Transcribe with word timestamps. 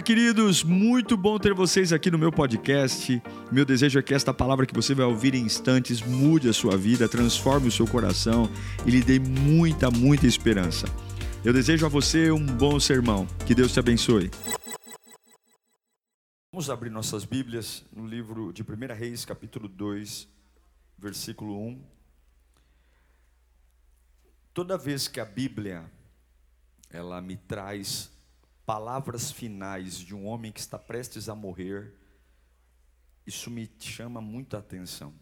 Queridos, 0.00 0.62
muito 0.62 1.16
bom 1.16 1.38
ter 1.38 1.52
vocês 1.52 1.92
aqui 1.92 2.10
no 2.10 2.18
meu 2.18 2.30
podcast. 2.30 3.20
Meu 3.50 3.64
desejo 3.64 3.98
é 3.98 4.02
que 4.02 4.14
esta 4.14 4.32
palavra 4.32 4.64
que 4.64 4.74
você 4.74 4.94
vai 4.94 5.04
ouvir 5.04 5.34
em 5.34 5.42
instantes 5.42 6.00
mude 6.00 6.48
a 6.48 6.52
sua 6.52 6.76
vida, 6.76 7.08
transforme 7.08 7.68
o 7.68 7.72
seu 7.72 7.86
coração 7.86 8.48
e 8.86 8.90
lhe 8.90 9.02
dê 9.02 9.18
muita, 9.18 9.90
muita 9.90 10.26
esperança. 10.26 10.86
Eu 11.44 11.52
desejo 11.52 11.84
a 11.84 11.88
você 11.88 12.30
um 12.30 12.46
bom 12.46 12.78
sermão. 12.78 13.26
Que 13.46 13.54
Deus 13.54 13.72
te 13.72 13.80
abençoe. 13.80 14.30
Vamos 16.52 16.70
abrir 16.70 16.90
nossas 16.90 17.24
Bíblias 17.24 17.84
no 17.92 18.06
livro 18.06 18.52
de 18.52 18.62
1 18.62 18.66
Reis, 18.96 19.24
capítulo 19.24 19.68
2, 19.68 20.28
versículo 20.96 21.58
1. 21.60 21.82
Toda 24.54 24.78
vez 24.78 25.08
que 25.08 25.20
a 25.20 25.24
Bíblia 25.24 25.84
ela 26.90 27.20
me 27.20 27.36
traz 27.36 28.10
palavras 28.68 29.30
finais 29.30 29.96
de 29.96 30.14
um 30.14 30.26
homem 30.26 30.52
que 30.52 30.60
está 30.60 30.78
prestes 30.78 31.30
a 31.30 31.34
morrer, 31.34 31.94
isso 33.26 33.50
me 33.50 33.66
chama 33.80 34.20
muita 34.20 34.58
atenção. 34.58 35.14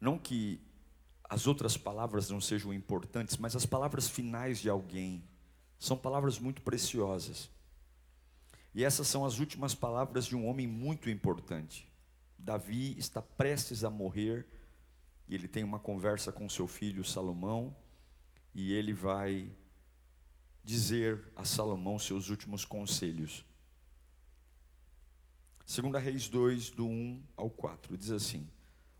Não 0.00 0.20
que 0.20 0.60
as 1.24 1.48
outras 1.48 1.76
palavras 1.76 2.30
não 2.30 2.40
sejam 2.40 2.72
importantes, 2.72 3.38
mas 3.38 3.56
as 3.56 3.66
palavras 3.66 4.08
finais 4.08 4.60
de 4.60 4.70
alguém 4.70 5.24
são 5.80 5.98
palavras 5.98 6.38
muito 6.38 6.62
preciosas. 6.62 7.50
E 8.72 8.84
essas 8.84 9.08
são 9.08 9.24
as 9.24 9.40
últimas 9.40 9.74
palavras 9.74 10.26
de 10.26 10.36
um 10.36 10.46
homem 10.46 10.68
muito 10.68 11.10
importante. 11.10 11.92
Davi 12.38 12.96
está 12.96 13.20
prestes 13.20 13.82
a 13.82 13.90
morrer, 13.90 14.46
e 15.26 15.34
ele 15.34 15.48
tem 15.48 15.64
uma 15.64 15.80
conversa 15.80 16.30
com 16.30 16.48
seu 16.48 16.68
filho 16.68 17.04
Salomão, 17.04 17.76
e 18.54 18.72
ele 18.72 18.92
vai 18.92 19.50
dizer 20.66 21.22
a 21.36 21.44
Salomão 21.44 21.96
seus 21.96 22.28
últimos 22.28 22.64
conselhos. 22.64 23.46
2 25.64 26.02
Reis 26.02 26.28
2, 26.28 26.70
do 26.70 26.88
1 26.88 27.22
ao 27.36 27.48
4, 27.48 27.96
diz 27.96 28.10
assim: 28.10 28.50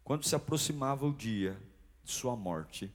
Quando 0.04 0.24
se 0.24 0.36
aproximava 0.36 1.04
o 1.04 1.12
dia 1.12 1.60
de 2.04 2.12
sua 2.12 2.36
morte, 2.36 2.94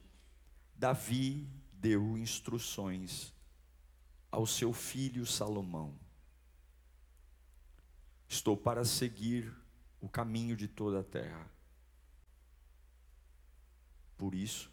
Davi 0.74 1.46
deu 1.74 2.18
instruções 2.18 3.34
ao 4.32 4.48
seu 4.48 4.72
filho 4.72 5.26
Salomão: 5.26 5.94
Estou 8.26 8.56
para 8.56 8.86
seguir 8.86 9.54
o 10.00 10.08
caminho 10.08 10.56
de 10.56 10.70
toda 10.70 11.02
a 11.02 11.04
terra. 11.04 11.52
Por 14.18 14.34
isso, 14.34 14.72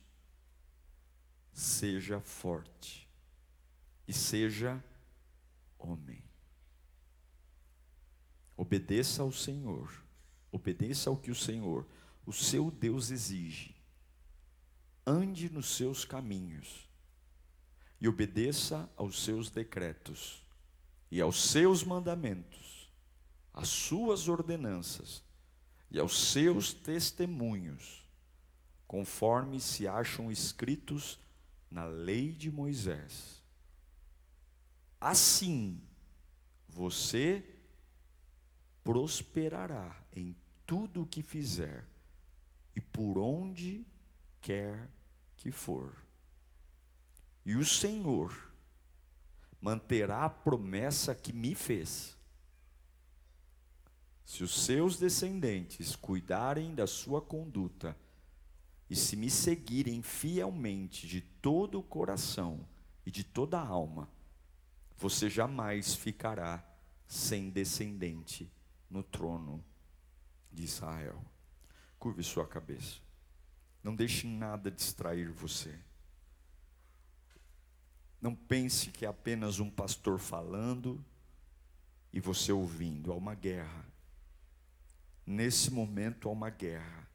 seja 1.52 2.20
forte 2.20 3.07
e 4.08 4.12
seja 4.14 4.82
homem. 5.78 6.24
Obedeça 8.56 9.22
ao 9.22 9.30
Senhor, 9.30 10.02
obedeça 10.50 11.10
ao 11.10 11.16
que 11.16 11.30
o 11.30 11.34
Senhor, 11.34 11.86
o 12.26 12.32
seu 12.32 12.70
Deus, 12.70 13.10
exige. 13.10 13.76
Ande 15.06 15.50
nos 15.50 15.76
seus 15.76 16.06
caminhos 16.06 16.88
e 18.00 18.08
obedeça 18.08 18.90
aos 18.96 19.22
seus 19.22 19.50
decretos 19.50 20.42
e 21.10 21.20
aos 21.20 21.50
seus 21.50 21.84
mandamentos, 21.84 22.90
às 23.52 23.68
suas 23.68 24.26
ordenanças 24.28 25.22
e 25.90 25.98
aos 25.98 26.30
seus 26.30 26.72
testemunhos, 26.72 28.06
conforme 28.86 29.60
se 29.60 29.86
acham 29.86 30.30
escritos 30.30 31.18
na 31.70 31.84
lei 31.84 32.32
de 32.32 32.50
Moisés 32.50 33.37
Assim, 35.00 35.80
você 36.68 37.44
prosperará 38.82 39.96
em 40.12 40.34
tudo 40.66 41.02
o 41.02 41.06
que 41.06 41.22
fizer 41.22 41.84
e 42.74 42.80
por 42.80 43.18
onde 43.18 43.86
quer 44.40 44.88
que 45.36 45.50
for. 45.50 45.94
E 47.44 47.54
o 47.56 47.64
Senhor 47.64 48.52
manterá 49.60 50.24
a 50.24 50.30
promessa 50.30 51.14
que 51.14 51.32
me 51.32 51.54
fez. 51.54 52.16
Se 54.24 54.44
os 54.44 54.64
seus 54.64 54.98
descendentes 54.98 55.96
cuidarem 55.96 56.74
da 56.74 56.86
sua 56.86 57.20
conduta 57.20 57.96
e 58.90 58.94
se 58.94 59.16
me 59.16 59.30
seguirem 59.30 60.02
fielmente 60.02 61.06
de 61.06 61.20
todo 61.20 61.78
o 61.78 61.82
coração 61.82 62.66
e 63.06 63.10
de 63.10 63.24
toda 63.24 63.58
a 63.58 63.66
alma, 63.66 64.08
você 64.98 65.30
jamais 65.30 65.94
ficará 65.94 66.62
sem 67.06 67.50
descendente 67.50 68.50
no 68.90 69.02
trono 69.02 69.64
de 70.52 70.64
Israel. 70.64 71.24
Curve 71.98 72.24
sua 72.24 72.46
cabeça. 72.46 73.00
Não 73.82 73.94
deixe 73.94 74.26
nada 74.26 74.70
distrair 74.70 75.30
você. 75.30 75.78
Não 78.20 78.34
pense 78.34 78.90
que 78.90 79.06
é 79.06 79.08
apenas 79.08 79.60
um 79.60 79.70
pastor 79.70 80.18
falando 80.18 81.02
e 82.12 82.18
você 82.18 82.50
ouvindo. 82.50 83.12
Há 83.12 83.14
uma 83.14 83.36
guerra. 83.36 83.86
Nesse 85.24 85.70
momento 85.70 86.28
há 86.28 86.32
uma 86.32 86.50
guerra. 86.50 87.08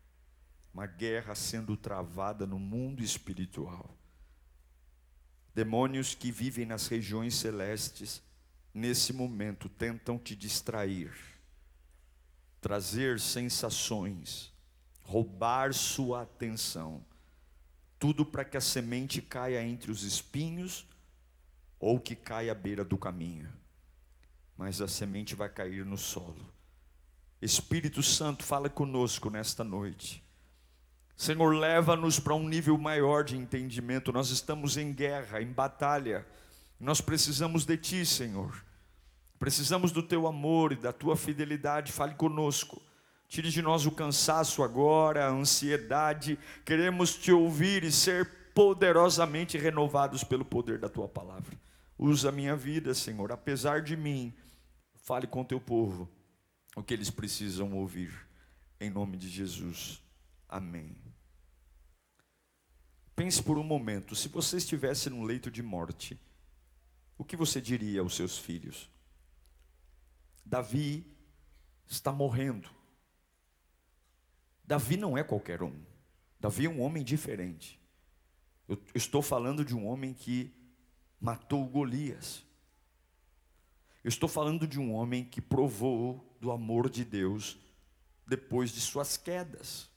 Uma 0.73 0.87
guerra 0.87 1.35
sendo 1.35 1.75
travada 1.75 2.47
no 2.47 2.57
mundo 2.57 3.03
espiritual. 3.03 3.93
Demônios 5.53 6.15
que 6.15 6.31
vivem 6.31 6.65
nas 6.65 6.87
regiões 6.87 7.35
celestes, 7.35 8.21
nesse 8.73 9.13
momento, 9.13 9.69
tentam 9.69 10.17
te 10.17 10.35
distrair, 10.35 11.13
trazer 12.59 13.19
sensações, 13.19 14.51
roubar 15.03 15.73
sua 15.73 16.23
atenção, 16.23 17.05
tudo 17.99 18.25
para 18.25 18.43
que 18.43 18.57
a 18.57 18.61
semente 18.61 19.21
caia 19.21 19.63
entre 19.63 19.91
os 19.91 20.03
espinhos 20.03 20.87
ou 21.79 21.99
que 21.99 22.15
caia 22.15 22.51
à 22.51 22.55
beira 22.55 22.83
do 22.83 22.97
caminho. 22.97 23.51
Mas 24.57 24.81
a 24.81 24.87
semente 24.87 25.35
vai 25.35 25.49
cair 25.49 25.85
no 25.85 25.97
solo. 25.97 26.51
Espírito 27.41 28.01
Santo, 28.01 28.43
fala 28.43 28.69
conosco 28.69 29.29
nesta 29.29 29.63
noite. 29.63 30.23
Senhor, 31.23 31.55
leva-nos 31.55 32.19
para 32.19 32.35
um 32.35 32.45
nível 32.45 32.77
maior 32.77 33.23
de 33.23 33.37
entendimento. 33.37 34.11
Nós 34.11 34.29
estamos 34.29 34.75
em 34.75 34.91
guerra, 34.91 35.41
em 35.41 35.47
batalha. 35.47 36.27
Nós 36.77 36.99
precisamos 36.99 37.63
de 37.63 37.77
Ti, 37.77 38.05
Senhor. 38.05 38.61
Precisamos 39.39 39.93
do 39.93 40.03
Teu 40.03 40.27
amor 40.27 40.73
e 40.73 40.75
da 40.75 40.91
Tua 40.91 41.15
fidelidade. 41.15 41.93
Fale 41.93 42.13
conosco. 42.15 42.81
Tire 43.29 43.49
de 43.49 43.61
nós 43.61 43.85
o 43.85 43.91
cansaço 43.91 44.61
agora, 44.63 45.25
a 45.25 45.29
ansiedade. 45.29 46.37
Queremos 46.65 47.15
Te 47.15 47.31
ouvir 47.31 47.85
e 47.85 47.91
ser 47.93 48.29
poderosamente 48.53 49.57
renovados 49.57 50.25
pelo 50.25 50.43
poder 50.43 50.77
da 50.77 50.89
Tua 50.89 51.07
palavra. 51.07 51.57
Usa 51.97 52.27
a 52.27 52.33
minha 52.33 52.57
vida, 52.57 52.93
Senhor, 52.93 53.31
apesar 53.31 53.81
de 53.81 53.95
mim. 53.95 54.33
Fale 54.93 55.25
com 55.25 55.41
Teu 55.45 55.61
povo 55.61 56.09
o 56.75 56.83
que 56.83 56.93
eles 56.93 57.09
precisam 57.09 57.71
ouvir. 57.71 58.11
Em 58.77 58.89
nome 58.89 59.15
de 59.15 59.29
Jesus. 59.29 60.03
Amém. 60.49 61.12
Pense 63.15 63.41
por 63.43 63.57
um 63.57 63.63
momento, 63.63 64.15
se 64.15 64.27
você 64.27 64.57
estivesse 64.57 65.09
num 65.09 65.23
leito 65.23 65.51
de 65.51 65.61
morte, 65.61 66.19
o 67.17 67.23
que 67.23 67.35
você 67.35 67.61
diria 67.61 68.01
aos 68.01 68.15
seus 68.15 68.37
filhos? 68.37 68.89
Davi 70.45 71.05
está 71.87 72.11
morrendo. 72.11 72.69
Davi 74.65 74.97
não 74.97 75.17
é 75.17 75.23
qualquer 75.23 75.61
um. 75.61 75.79
Davi 76.39 76.65
é 76.65 76.69
um 76.69 76.81
homem 76.81 77.03
diferente. 77.03 77.79
Eu 78.67 78.81
estou 78.95 79.21
falando 79.21 79.63
de 79.63 79.75
um 79.75 79.85
homem 79.85 80.13
que 80.13 80.51
matou 81.19 81.65
Golias. 81.67 82.43
Eu 84.03 84.09
estou 84.09 84.27
falando 84.27 84.67
de 84.67 84.79
um 84.79 84.93
homem 84.93 85.23
que 85.23 85.39
provou 85.39 86.35
do 86.41 86.51
amor 86.51 86.89
de 86.89 87.05
Deus 87.05 87.57
depois 88.27 88.71
de 88.71 88.81
suas 88.81 89.15
quedas. 89.15 89.89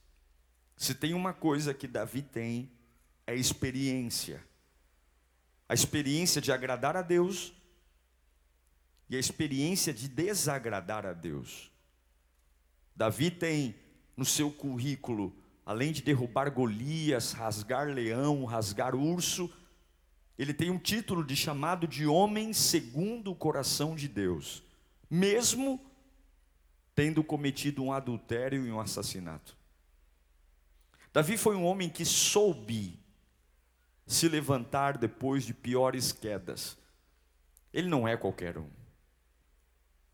Se 0.76 0.94
tem 0.94 1.14
uma 1.14 1.32
coisa 1.32 1.72
que 1.72 1.88
Davi 1.88 2.22
tem, 2.22 2.70
é 3.26 3.34
experiência. 3.34 4.42
A 5.68 5.74
experiência 5.74 6.40
de 6.40 6.52
agradar 6.52 6.96
a 6.96 7.02
Deus 7.02 7.52
e 9.08 9.16
a 9.16 9.18
experiência 9.18 9.92
de 9.92 10.08
desagradar 10.08 11.04
a 11.04 11.12
Deus. 11.12 11.70
Davi 12.94 13.30
tem 13.30 13.74
no 14.16 14.24
seu 14.24 14.50
currículo, 14.50 15.34
além 15.64 15.92
de 15.92 16.02
derrubar 16.02 16.50
Golias, 16.50 17.32
rasgar 17.32 17.88
leão, 17.88 18.44
rasgar 18.44 18.94
urso, 18.94 19.52
ele 20.38 20.52
tem 20.52 20.70
um 20.70 20.78
título 20.78 21.24
de 21.24 21.34
chamado 21.34 21.86
de 21.86 22.06
homem 22.06 22.52
segundo 22.52 23.32
o 23.32 23.34
coração 23.34 23.94
de 23.94 24.06
Deus, 24.06 24.62
mesmo 25.10 25.80
tendo 26.94 27.24
cometido 27.24 27.82
um 27.82 27.92
adultério 27.92 28.66
e 28.66 28.70
um 28.70 28.80
assassinato. 28.80 29.56
Davi 31.12 31.36
foi 31.36 31.56
um 31.56 31.64
homem 31.64 31.88
que 31.88 32.04
soube 32.04 32.98
se 34.06 34.28
levantar 34.28 34.96
depois 34.96 35.44
de 35.44 35.52
piores 35.52 36.12
quedas. 36.12 36.78
Ele 37.72 37.88
não 37.88 38.06
é 38.06 38.16
qualquer 38.16 38.56
um. 38.56 38.70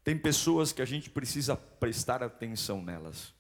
Tem 0.02 0.18
pessoas 0.18 0.72
que 0.72 0.82
a 0.82 0.84
gente 0.84 1.10
precisa 1.10 1.56
prestar 1.56 2.22
atenção 2.22 2.82
nelas. 2.82 3.32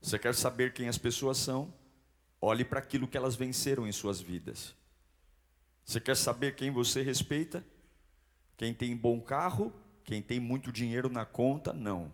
Você 0.00 0.18
quer 0.18 0.34
saber 0.34 0.72
quem 0.72 0.88
as 0.88 0.98
pessoas 0.98 1.38
são? 1.38 1.72
Olhe 2.40 2.64
para 2.64 2.78
aquilo 2.78 3.06
que 3.06 3.16
elas 3.16 3.36
venceram 3.36 3.86
em 3.86 3.92
suas 3.92 4.20
vidas. 4.20 4.74
Você 5.84 6.00
quer 6.00 6.16
saber 6.16 6.54
quem 6.54 6.70
você 6.70 7.02
respeita? 7.02 7.64
Quem 8.56 8.74
tem 8.74 8.96
bom 8.96 9.20
carro? 9.20 9.72
Quem 10.04 10.22
tem 10.22 10.40
muito 10.40 10.72
dinheiro 10.72 11.08
na 11.08 11.24
conta? 11.24 11.72
Não. 11.72 12.12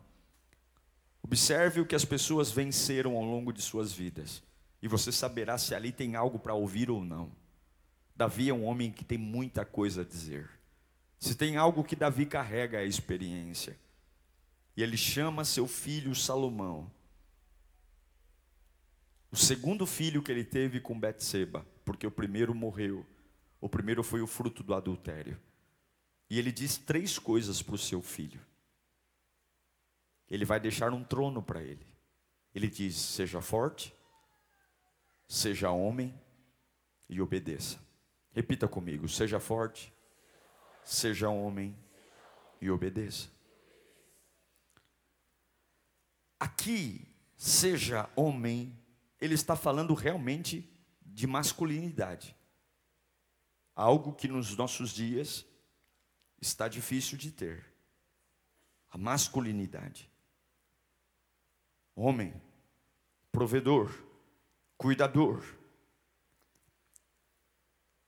Observe 1.22 1.80
o 1.80 1.86
que 1.86 1.94
as 1.94 2.04
pessoas 2.04 2.50
venceram 2.50 3.16
ao 3.16 3.24
longo 3.24 3.52
de 3.52 3.62
suas 3.62 3.92
vidas. 3.92 4.42
E 4.84 4.86
você 4.86 5.10
saberá 5.10 5.56
se 5.56 5.74
ali 5.74 5.90
tem 5.90 6.14
algo 6.14 6.38
para 6.38 6.52
ouvir 6.52 6.90
ou 6.90 7.02
não. 7.02 7.32
Davi 8.14 8.50
é 8.50 8.52
um 8.52 8.66
homem 8.66 8.92
que 8.92 9.02
tem 9.02 9.16
muita 9.16 9.64
coisa 9.64 10.02
a 10.02 10.04
dizer. 10.04 10.50
Se 11.18 11.34
tem 11.34 11.56
algo 11.56 11.82
que 11.82 11.96
Davi 11.96 12.26
carrega 12.26 12.76
é 12.76 12.82
a 12.82 12.86
experiência. 12.86 13.78
E 14.76 14.82
ele 14.82 14.98
chama 14.98 15.42
seu 15.42 15.66
filho 15.66 16.14
Salomão. 16.14 16.92
O 19.32 19.36
segundo 19.36 19.86
filho 19.86 20.22
que 20.22 20.30
ele 20.30 20.44
teve 20.44 20.80
com 20.80 21.00
Betseba, 21.00 21.66
porque 21.82 22.06
o 22.06 22.10
primeiro 22.10 22.54
morreu. 22.54 23.06
O 23.62 23.70
primeiro 23.70 24.02
foi 24.02 24.20
o 24.20 24.26
fruto 24.26 24.62
do 24.62 24.74
adultério. 24.74 25.40
E 26.28 26.38
ele 26.38 26.52
diz 26.52 26.76
três 26.76 27.18
coisas 27.18 27.62
para 27.62 27.74
o 27.74 27.78
seu 27.78 28.02
filho. 28.02 28.42
Ele 30.28 30.44
vai 30.44 30.60
deixar 30.60 30.92
um 30.92 31.02
trono 31.02 31.42
para 31.42 31.62
ele. 31.62 31.86
Ele 32.54 32.68
diz: 32.68 32.96
seja 32.96 33.40
forte, 33.40 33.94
seja 35.26 35.70
homem 35.70 36.14
e 37.08 37.20
obedeça. 37.20 37.78
Repita 38.32 38.66
comigo: 38.68 39.08
seja 39.08 39.38
forte, 39.38 39.92
seja 40.84 41.28
homem 41.28 41.76
e 42.60 42.70
obedeça. 42.70 43.28
Aqui, 46.38 47.08
seja 47.36 48.10
homem, 48.14 48.78
ele 49.20 49.34
está 49.34 49.56
falando 49.56 49.94
realmente 49.94 50.70
de 51.00 51.26
masculinidade. 51.26 52.36
Algo 53.74 54.12
que 54.12 54.28
nos 54.28 54.56
nossos 54.56 54.90
dias 54.90 55.46
está 56.40 56.68
difícil 56.68 57.16
de 57.16 57.30
ter. 57.30 57.72
A 58.90 58.98
masculinidade. 58.98 60.10
Homem, 61.96 62.34
provedor, 63.32 64.03
cuidador, 64.76 65.42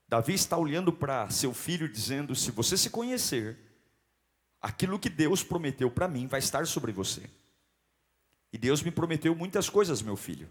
Davi 0.09 0.35
está 0.35 0.57
olhando 0.57 0.93
para 0.93 1.29
seu 1.31 1.53
filho 1.53 1.89
dizendo: 1.89 2.35
se 2.35 2.51
você 2.51 2.77
se 2.77 2.91
conhecer, 2.91 3.59
aquilo 4.61 4.99
que 4.99 5.09
Deus 5.09 5.43
prometeu 5.43 5.91
para 5.91 6.09
mim 6.09 6.27
vai 6.27 6.39
estar 6.39 6.67
sobre 6.67 6.93
você. 6.93 7.29
E 8.53 8.59
Deus 8.59 8.83
me 8.83 8.91
prometeu 8.91 9.35
muitas 9.35 9.69
coisas, 9.69 10.01
meu 10.01 10.17
filho. 10.17 10.49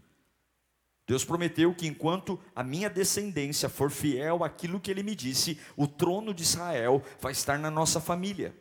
Deus 1.07 1.23
prometeu 1.23 1.73
que 1.73 1.87
enquanto 1.87 2.39
a 2.55 2.63
minha 2.63 2.89
descendência 2.89 3.69
for 3.69 3.91
fiel 3.91 4.43
àquilo 4.43 4.79
que 4.79 4.89
ele 4.89 5.03
me 5.03 5.15
disse, 5.15 5.59
o 5.77 5.87
trono 5.87 6.33
de 6.33 6.43
Israel 6.43 7.01
vai 7.21 7.31
estar 7.31 7.59
na 7.59 7.69
nossa 7.69 8.01
família. 8.01 8.55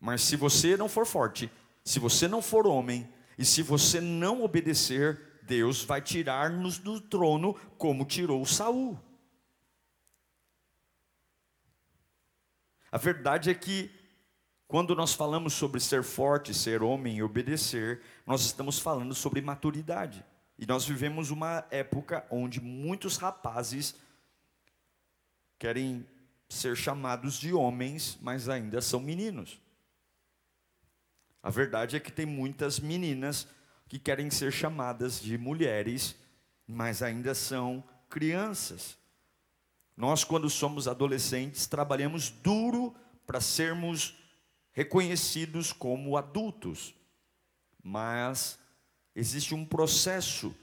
Mas 0.00 0.22
se 0.22 0.36
você 0.36 0.76
não 0.76 0.88
for 0.88 1.04
forte, 1.04 1.50
se 1.84 1.98
você 1.98 2.28
não 2.28 2.40
for 2.40 2.66
homem, 2.66 3.08
e 3.36 3.44
se 3.44 3.62
você 3.62 4.00
não 4.00 4.42
obedecer, 4.42 5.20
Deus 5.48 5.82
vai 5.82 6.02
tirar-nos 6.02 6.78
do 6.78 7.00
trono 7.00 7.54
como 7.78 8.04
tirou 8.04 8.44
Saul. 8.44 9.00
A 12.92 12.98
verdade 12.98 13.50
é 13.50 13.54
que, 13.54 13.90
quando 14.66 14.94
nós 14.94 15.14
falamos 15.14 15.54
sobre 15.54 15.80
ser 15.80 16.02
forte, 16.02 16.52
ser 16.52 16.82
homem 16.82 17.16
e 17.16 17.22
obedecer, 17.22 18.02
nós 18.26 18.42
estamos 18.42 18.78
falando 18.78 19.14
sobre 19.14 19.40
maturidade. 19.40 20.24
E 20.58 20.66
nós 20.66 20.86
vivemos 20.86 21.30
uma 21.30 21.66
época 21.70 22.26
onde 22.30 22.60
muitos 22.60 23.16
rapazes 23.16 23.94
querem 25.58 26.06
ser 26.48 26.76
chamados 26.76 27.38
de 27.38 27.52
homens, 27.52 28.18
mas 28.20 28.48
ainda 28.48 28.80
são 28.80 29.00
meninos. 29.00 29.60
A 31.42 31.50
verdade 31.50 31.96
é 31.96 32.00
que 32.00 32.12
tem 32.12 32.26
muitas 32.26 32.80
meninas 32.80 33.46
que 33.88 33.98
querem 33.98 34.30
ser 34.30 34.52
chamadas 34.52 35.20
de 35.20 35.38
mulheres, 35.38 36.14
mas 36.66 37.02
ainda 37.02 37.34
são 37.34 37.82
crianças. 38.08 38.98
Nós, 39.96 40.22
quando 40.22 40.48
somos 40.50 40.86
adolescentes, 40.86 41.66
trabalhamos 41.66 42.30
duro 42.30 42.94
para 43.26 43.40
sermos 43.40 44.16
reconhecidos 44.72 45.72
como 45.72 46.16
adultos, 46.16 46.94
mas 47.82 48.58
existe 49.14 49.54
um 49.54 49.64
processo 49.64 50.54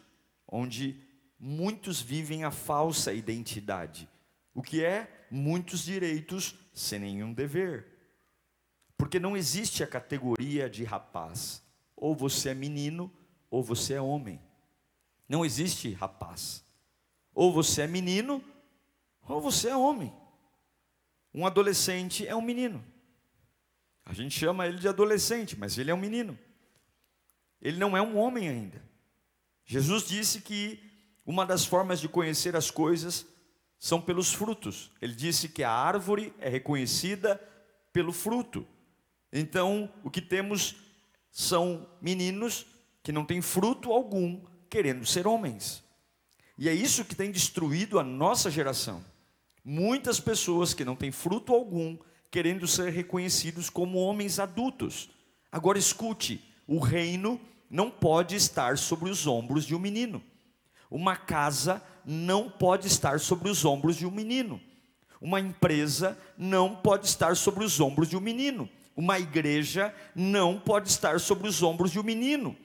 onde 0.48 1.04
muitos 1.38 2.00
vivem 2.00 2.44
a 2.44 2.52
falsa 2.52 3.12
identidade, 3.12 4.08
o 4.54 4.62
que 4.62 4.84
é 4.84 5.26
muitos 5.30 5.84
direitos 5.84 6.56
sem 6.74 7.00
nenhum 7.00 7.34
dever, 7.34 7.86
porque 8.98 9.20
não 9.20 9.36
existe 9.36 9.84
a 9.84 9.88
categoria 9.88 10.70
de 10.70 10.84
rapaz, 10.84 11.62
ou 12.06 12.14
você 12.14 12.50
é 12.50 12.54
menino, 12.54 13.12
ou 13.50 13.64
você 13.64 13.96
é 13.96 14.02
homem, 14.02 14.40
não 15.28 15.44
existe 15.44 15.92
rapaz, 15.92 16.64
ou 17.34 17.52
você 17.52 17.82
é 17.82 17.88
menino, 17.88 18.44
ou 19.24 19.42
você 19.42 19.70
é 19.70 19.76
homem. 19.76 20.14
Um 21.34 21.48
adolescente 21.48 22.28
é 22.28 22.36
um 22.36 22.44
menino. 22.44 22.86
A 24.06 24.14
gente 24.14 24.38
chama 24.38 24.68
ele 24.68 24.78
de 24.78 24.88
adolescente, 24.88 25.58
mas 25.58 25.80
ele 25.80 25.90
é 25.90 25.96
um 25.96 26.00
menino. 26.00 26.38
Ele 27.60 27.80
não 27.80 27.98
é 27.98 28.02
um 28.04 28.20
homem 28.20 28.50
ainda. 28.50 28.80
Jesus 29.66 30.08
disse 30.08 30.42
que 30.42 30.80
uma 31.26 31.44
das 31.44 31.66
formas 31.66 32.00
de 32.00 32.08
conhecer 32.08 32.56
as 32.56 32.70
coisas 32.70 33.26
são 33.80 34.00
pelos 34.00 34.32
frutos. 34.32 34.92
Ele 35.02 35.16
disse 35.16 35.50
que 35.50 35.64
a 35.64 35.72
árvore 35.72 36.32
é 36.38 36.50
reconhecida 36.50 37.42
pelo 37.92 38.14
fruto. 38.14 38.64
Então, 39.34 39.92
o 40.04 40.12
que 40.12 40.22
temos 40.22 40.85
são 41.38 41.86
meninos 42.02 42.66
que 43.04 43.12
não 43.12 43.26
têm 43.26 43.42
fruto 43.42 43.92
algum, 43.92 44.40
querendo 44.70 45.06
ser 45.06 45.28
homens. 45.28 45.84
E 46.58 46.70
é 46.70 46.74
isso 46.74 47.04
que 47.04 47.14
tem 47.14 47.30
destruído 47.30 48.00
a 48.00 48.06
nossa 48.06 48.50
geração. 48.50 49.04
Muitas 49.62 50.18
pessoas 50.18 50.74
que 50.74 50.86
não 50.86 50.96
têm 50.96 51.12
fruto 51.12 51.54
algum, 51.54 51.98
querendo 52.32 52.66
ser 52.66 52.90
reconhecidos 52.90 53.70
como 53.70 53.98
homens 53.98 54.40
adultos. 54.40 55.10
Agora 55.52 55.78
escute: 55.78 56.42
o 56.66 56.80
reino 56.80 57.38
não 57.70 57.92
pode 57.92 58.38
estar 58.38 58.78
sobre 58.78 59.10
os 59.10 59.28
ombros 59.28 59.66
de 59.66 59.76
um 59.76 59.80
menino. 59.80 60.24
Uma 60.90 61.18
casa 61.18 61.84
não 62.06 62.50
pode 62.50 62.88
estar 62.88 63.20
sobre 63.20 63.50
os 63.50 63.66
ombros 63.66 63.98
de 63.98 64.06
um 64.06 64.12
menino. 64.12 64.62
Uma 65.20 65.42
empresa 65.42 66.18
não 66.38 66.78
pode 66.78 67.08
estar 67.08 67.36
sobre 67.36 67.66
os 67.66 67.82
ombros 67.82 68.08
de 68.08 68.16
um 68.16 68.22
menino. 68.22 68.70
Uma 68.96 69.20
igreja 69.20 69.94
não 70.16 70.60
pode 70.60 70.90
estar 70.90 71.20
sobre 71.20 71.48
os 71.48 71.62
ombros 71.62 71.92
de 71.92 72.00
um 72.00 72.04
menino. 72.04 72.56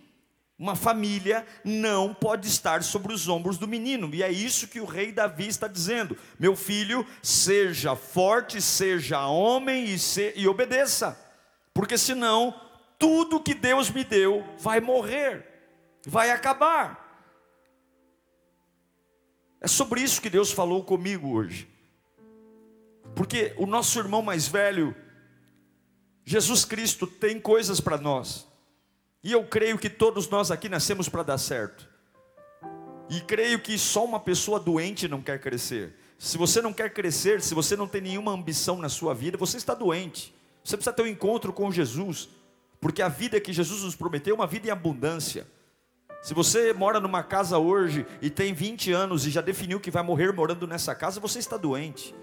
Uma 0.61 0.77
família 0.77 1.47
não 1.65 2.13
pode 2.13 2.47
estar 2.47 2.83
sobre 2.83 3.15
os 3.15 3.27
ombros 3.27 3.57
do 3.57 3.67
menino, 3.67 4.15
e 4.15 4.23
é 4.23 4.31
isso 4.31 4.69
que 4.69 4.79
o 4.79 4.85
rei 4.85 5.11
Davi 5.11 5.49
está 5.49 5.67
dizendo: 5.67 6.15
meu 6.39 6.55
filho, 6.55 7.07
seja 7.23 7.97
forte, 7.97 8.61
seja 8.61 9.27
homem 9.27 9.87
e, 9.87 9.99
se, 9.99 10.35
e 10.37 10.47
obedeça, 10.47 11.19
porque 11.73 11.97
senão 11.97 12.55
tudo 12.99 13.41
que 13.41 13.55
Deus 13.55 13.89
me 13.91 14.05
deu 14.05 14.45
vai 14.59 14.81
morrer, 14.81 15.47
vai 16.07 16.31
acabar. 16.31 17.09
É 19.63 19.67
sobre 19.67 20.03
isso 20.03 20.21
que 20.21 20.29
Deus 20.29 20.53
falou 20.53 20.85
comigo 20.85 21.31
hoje, 21.31 21.67
porque 23.17 23.55
o 23.57 23.65
nosso 23.65 23.99
irmão 23.99 24.21
mais 24.21 24.47
velho, 24.47 24.95
Jesus 26.31 26.65
Cristo, 26.65 27.09
tem 27.09 27.41
coisas 27.41 27.81
para 27.81 27.99
nós. 27.99 28.47
E 29.21 29.33
eu 29.33 29.43
creio 29.43 29.77
que 29.77 29.91
todos 29.91 30.29
nós 30.29 30.53
aqui 30.53 30.69
nascemos 30.69 31.09
para 31.09 31.25
dar 31.25 31.39
certo. 31.39 31.89
E 33.09 33.21
creio 33.21 33.59
que 33.59 33.77
só 33.77 34.05
uma 34.05 34.21
pessoa 34.21 34.61
doente 34.61 35.09
não 35.09 35.21
quer 35.21 35.41
crescer. 35.41 35.93
Se 36.17 36.39
você 36.39 36.63
não 36.63 36.73
quer 36.73 36.95
crescer, 36.95 37.43
se 37.43 37.53
você 37.53 37.75
não 37.75 37.89
tem 37.89 38.01
nenhuma 38.01 38.31
ambição 38.31 38.79
na 38.79 38.89
sua 38.89 39.13
vida, 39.13 39.37
você 39.37 39.57
está 39.57 39.75
doente. 39.75 40.33
Você 40.63 40.77
precisa 40.77 40.95
ter 40.95 41.03
um 41.03 41.09
encontro 41.09 41.53
com 41.53 41.69
Jesus, 41.73 42.29
porque 42.81 43.03
a 43.03 43.09
vida 43.09 43.41
que 43.41 43.53
Jesus 43.53 43.83
nos 43.83 43.97
prometeu 43.97 44.37
é 44.37 44.39
uma 44.39 44.47
vida 44.47 44.69
em 44.69 44.71
abundância. 44.71 45.49
Se 46.23 46.33
você 46.33 46.73
mora 46.73 47.01
numa 47.01 47.25
casa 47.25 47.59
hoje 47.59 48.07
e 48.23 48.31
tem 48.31 48.55
20 48.55 48.93
anos 48.93 49.27
e 49.27 49.31
já 49.31 49.41
definiu 49.41 49.81
que 49.81 49.91
vai 49.91 50.05
morrer 50.05 50.33
morando 50.33 50.65
nessa 50.65 50.95
casa, 50.95 51.19
você 51.19 51.41
está 51.41 51.57
doente. 51.57 52.15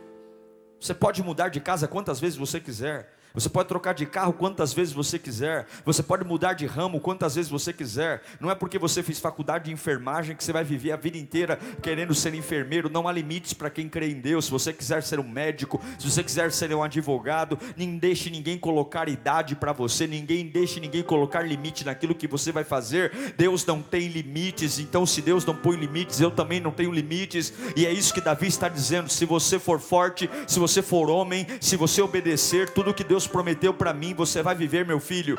Você 0.80 0.94
pode 0.94 1.22
mudar 1.22 1.50
de 1.50 1.60
casa 1.60 1.90
quantas 1.90 2.22
vezes 2.22 2.38
você 2.38 2.58
quiser, 2.62 3.17
Você 3.34 3.50
pode 3.50 3.68
trocar 3.68 3.94
de 3.94 4.06
carro 4.06 4.34
quantas 4.34 4.74
vezes 4.74 4.94
você 4.94 5.20
quiser. 5.20 5.68
Você 5.86 6.02
pode 6.02 6.24
mudar 6.24 6.54
de 6.54 6.66
ramo 6.66 7.00
quantas 7.00 7.36
vezes 7.36 7.50
você 7.50 7.72
quiser. 7.72 8.22
Não 8.40 8.50
é 8.50 8.56
porque 8.56 8.80
você 8.80 9.04
fez 9.04 9.20
faculdade 9.20 9.66
de 9.66 9.72
enfermagem 9.72 10.36
que 10.36 10.44
você 10.44 10.52
vai 10.52 10.64
viver 10.64 10.92
a 10.92 10.96
vida 10.96 11.18
inteira 11.18 11.60
querendo 11.82 12.16
ser 12.16 12.34
enfermeiro. 12.34 12.90
Não 12.90 13.08
há 13.08 13.12
limites 13.12 13.54
para 13.54 13.70
quem 13.70 13.88
crê 13.88 14.10
em 14.10 14.20
Deus. 14.20 14.46
Se 14.46 14.52
você 14.52 14.74
quiser 14.74 15.04
ser 15.04 15.20
um 15.20 15.28
médico, 15.28 15.82
se 16.00 16.10
você 16.10 16.24
quiser 16.24 16.52
ser 16.52 16.74
um 16.74 16.84
advogado, 16.84 17.60
nem 17.76 17.98
deixe 17.98 18.30
ninguém 18.30 18.58
colocar 18.58 19.08
idade 19.08 19.56
para 19.56 19.72
você. 19.72 20.08
Ninguém 20.08 20.48
deixe 20.48 20.80
ninguém 20.80 21.04
colocar 21.04 21.42
limite 21.42 21.86
naquilo 21.86 22.16
que 22.16 22.28
você 22.28 22.52
vai 22.52 22.64
fazer. 22.64 23.12
Deus 23.38 23.66
não 23.66 23.82
tem 23.82 24.08
limites. 24.08 24.80
Então, 24.80 25.06
se 25.06 25.22
Deus 25.22 25.46
não 25.46 25.56
põe 25.56 25.78
limites, 25.78 26.20
eu 26.20 26.32
também 26.32 26.60
não 26.60 26.72
tenho 26.72 26.92
limites. 26.92 27.54
E 27.76 27.86
é 27.86 27.92
isso 27.92 28.14
que 28.14 28.22
Davi 28.22 28.48
está 28.48 28.68
dizendo. 28.68 29.10
Se 29.10 29.26
você 29.26 29.60
for 29.60 29.80
forte, 29.80 30.30
se 30.48 30.60
você 30.60 30.82
for 30.82 31.10
homem, 31.10 31.46
se 31.62 31.76
você 31.76 32.02
obedecer 32.02 32.70
tudo 32.70 32.94
que 32.94 33.04
Deus 33.04 33.17
prometeu 33.26 33.74
para 33.74 33.94
mim, 33.94 34.14
você 34.14 34.44
vai 34.44 34.54
viver, 34.54 34.86
meu 34.86 35.00
filho. 35.00 35.38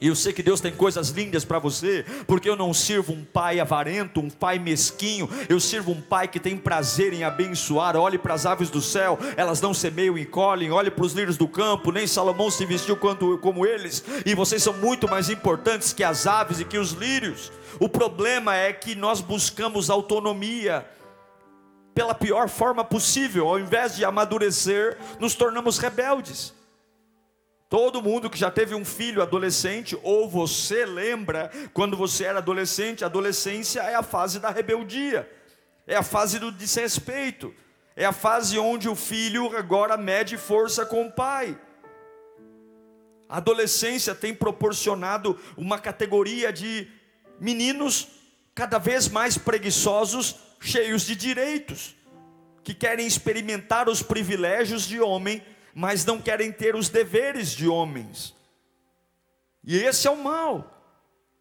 E 0.00 0.08
eu 0.08 0.16
sei 0.16 0.32
que 0.32 0.42
Deus 0.42 0.60
tem 0.60 0.72
coisas 0.72 1.10
lindas 1.10 1.44
para 1.44 1.58
você, 1.58 2.04
porque 2.26 2.48
eu 2.48 2.56
não 2.56 2.74
sirvo 2.74 3.12
um 3.12 3.24
pai 3.24 3.60
avarento, 3.60 4.20
um 4.20 4.28
pai 4.28 4.58
mesquinho, 4.58 5.28
eu 5.48 5.60
sirvo 5.60 5.92
um 5.92 6.00
pai 6.00 6.26
que 6.26 6.40
tem 6.40 6.56
prazer 6.56 7.12
em 7.12 7.22
abençoar. 7.22 7.96
Olhe 7.96 8.18
para 8.18 8.34
as 8.34 8.44
aves 8.44 8.68
do 8.68 8.82
céu, 8.82 9.18
elas 9.36 9.60
não 9.60 9.72
semeiam 9.72 10.18
e 10.18 10.26
colhem, 10.26 10.72
olhe 10.72 10.90
para 10.90 11.04
os 11.04 11.12
lírios 11.12 11.36
do 11.36 11.46
campo, 11.46 11.92
nem 11.92 12.06
Salomão 12.06 12.50
se 12.50 12.66
vestiu 12.66 12.96
quanto, 12.96 13.38
como 13.38 13.64
eles, 13.64 14.04
e 14.26 14.34
vocês 14.34 14.62
são 14.62 14.74
muito 14.74 15.08
mais 15.08 15.30
importantes 15.30 15.92
que 15.92 16.02
as 16.02 16.26
aves 16.26 16.60
e 16.60 16.64
que 16.64 16.76
os 16.76 16.90
lírios. 16.90 17.52
O 17.78 17.88
problema 17.88 18.56
é 18.56 18.72
que 18.72 18.94
nós 18.94 19.20
buscamos 19.20 19.90
autonomia, 19.90 20.84
pela 21.94 22.14
pior 22.14 22.48
forma 22.48 22.84
possível, 22.84 23.48
ao 23.48 23.58
invés 23.58 23.94
de 23.94 24.04
amadurecer, 24.04 24.98
nos 25.20 25.34
tornamos 25.34 25.78
rebeldes. 25.78 26.52
Todo 27.68 28.02
mundo 28.02 28.30
que 28.30 28.38
já 28.38 28.50
teve 28.50 28.74
um 28.74 28.84
filho 28.84 29.22
adolescente, 29.22 29.98
ou 30.02 30.28
você 30.28 30.84
lembra 30.84 31.50
quando 31.72 31.96
você 31.96 32.24
era 32.24 32.38
adolescente, 32.38 33.02
a 33.02 33.06
adolescência 33.06 33.80
é 33.80 33.94
a 33.94 34.02
fase 34.02 34.38
da 34.38 34.50
rebeldia, 34.50 35.28
é 35.86 35.96
a 35.96 36.02
fase 36.02 36.38
do 36.38 36.52
desrespeito, 36.52 37.54
é 37.96 38.04
a 38.04 38.12
fase 38.12 38.58
onde 38.58 38.88
o 38.88 38.94
filho 38.94 39.56
agora 39.56 39.96
mede 39.96 40.36
força 40.36 40.84
com 40.84 41.06
o 41.06 41.12
pai. 41.12 41.58
A 43.28 43.38
adolescência 43.38 44.14
tem 44.14 44.34
proporcionado 44.34 45.38
uma 45.56 45.78
categoria 45.78 46.52
de 46.52 46.86
meninos 47.40 48.08
cada 48.54 48.78
vez 48.78 49.08
mais 49.08 49.36
preguiçosos 49.36 50.36
cheios 50.60 51.02
de 51.04 51.16
direitos, 51.16 51.96
que 52.62 52.72
querem 52.72 53.06
experimentar 53.06 53.88
os 53.88 54.02
privilégios 54.02 54.86
de 54.86 55.00
homem, 55.00 55.42
mas 55.74 56.04
não 56.04 56.20
querem 56.20 56.52
ter 56.52 56.76
os 56.76 56.88
deveres 56.88 57.50
de 57.50 57.66
homens. 57.66 58.34
E 59.64 59.76
esse 59.76 60.06
é 60.06 60.10
o 60.10 60.22
mal. 60.22 60.70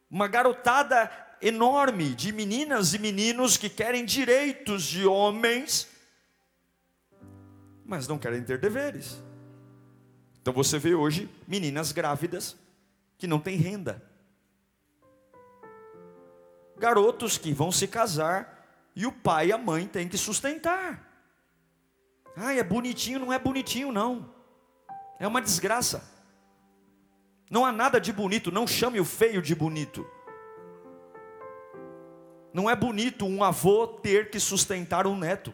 Uma 0.09 0.27
garotada 0.27 1.11
enorme 1.41 2.15
de 2.15 2.31
meninas 2.31 2.93
e 2.93 2.99
meninos 2.99 3.57
que 3.57 3.69
querem 3.69 4.05
direitos 4.05 4.83
de 4.83 5.05
homens, 5.05 5.87
mas 7.85 8.07
não 8.07 8.17
querem 8.17 8.43
ter 8.43 8.57
deveres. 8.57 9.21
Então 10.41 10.53
você 10.53 10.79
vê 10.79 10.95
hoje 10.95 11.29
meninas 11.47 11.91
grávidas 11.91 12.55
que 13.17 13.27
não 13.27 13.39
têm 13.39 13.57
renda. 13.57 14.01
Garotos 16.77 17.37
que 17.37 17.53
vão 17.53 17.71
se 17.71 17.87
casar 17.87 18.65
e 18.95 19.05
o 19.05 19.11
pai 19.11 19.47
e 19.47 19.51
a 19.51 19.57
mãe 19.57 19.87
têm 19.87 20.07
que 20.07 20.17
sustentar. 20.17 21.12
Ai, 22.35 22.59
é 22.59 22.63
bonitinho, 22.63 23.19
não 23.19 23.31
é 23.31 23.37
bonitinho, 23.37 23.91
não. 23.91 24.33
É 25.19 25.27
uma 25.27 25.41
desgraça. 25.41 26.11
Não 27.49 27.65
há 27.65 27.71
nada 27.71 28.01
de 28.01 28.11
bonito, 28.11 28.51
não 28.51 28.65
chame 28.65 28.99
o 28.99 29.05
feio 29.05 29.41
de 29.41 29.53
bonito. 29.53 30.07
Não 32.51 32.69
é 32.69 32.75
bonito 32.75 33.25
um 33.25 33.43
avô 33.43 33.87
ter 33.87 34.29
que 34.29 34.39
sustentar 34.39 35.05
um 35.05 35.17
neto. 35.17 35.53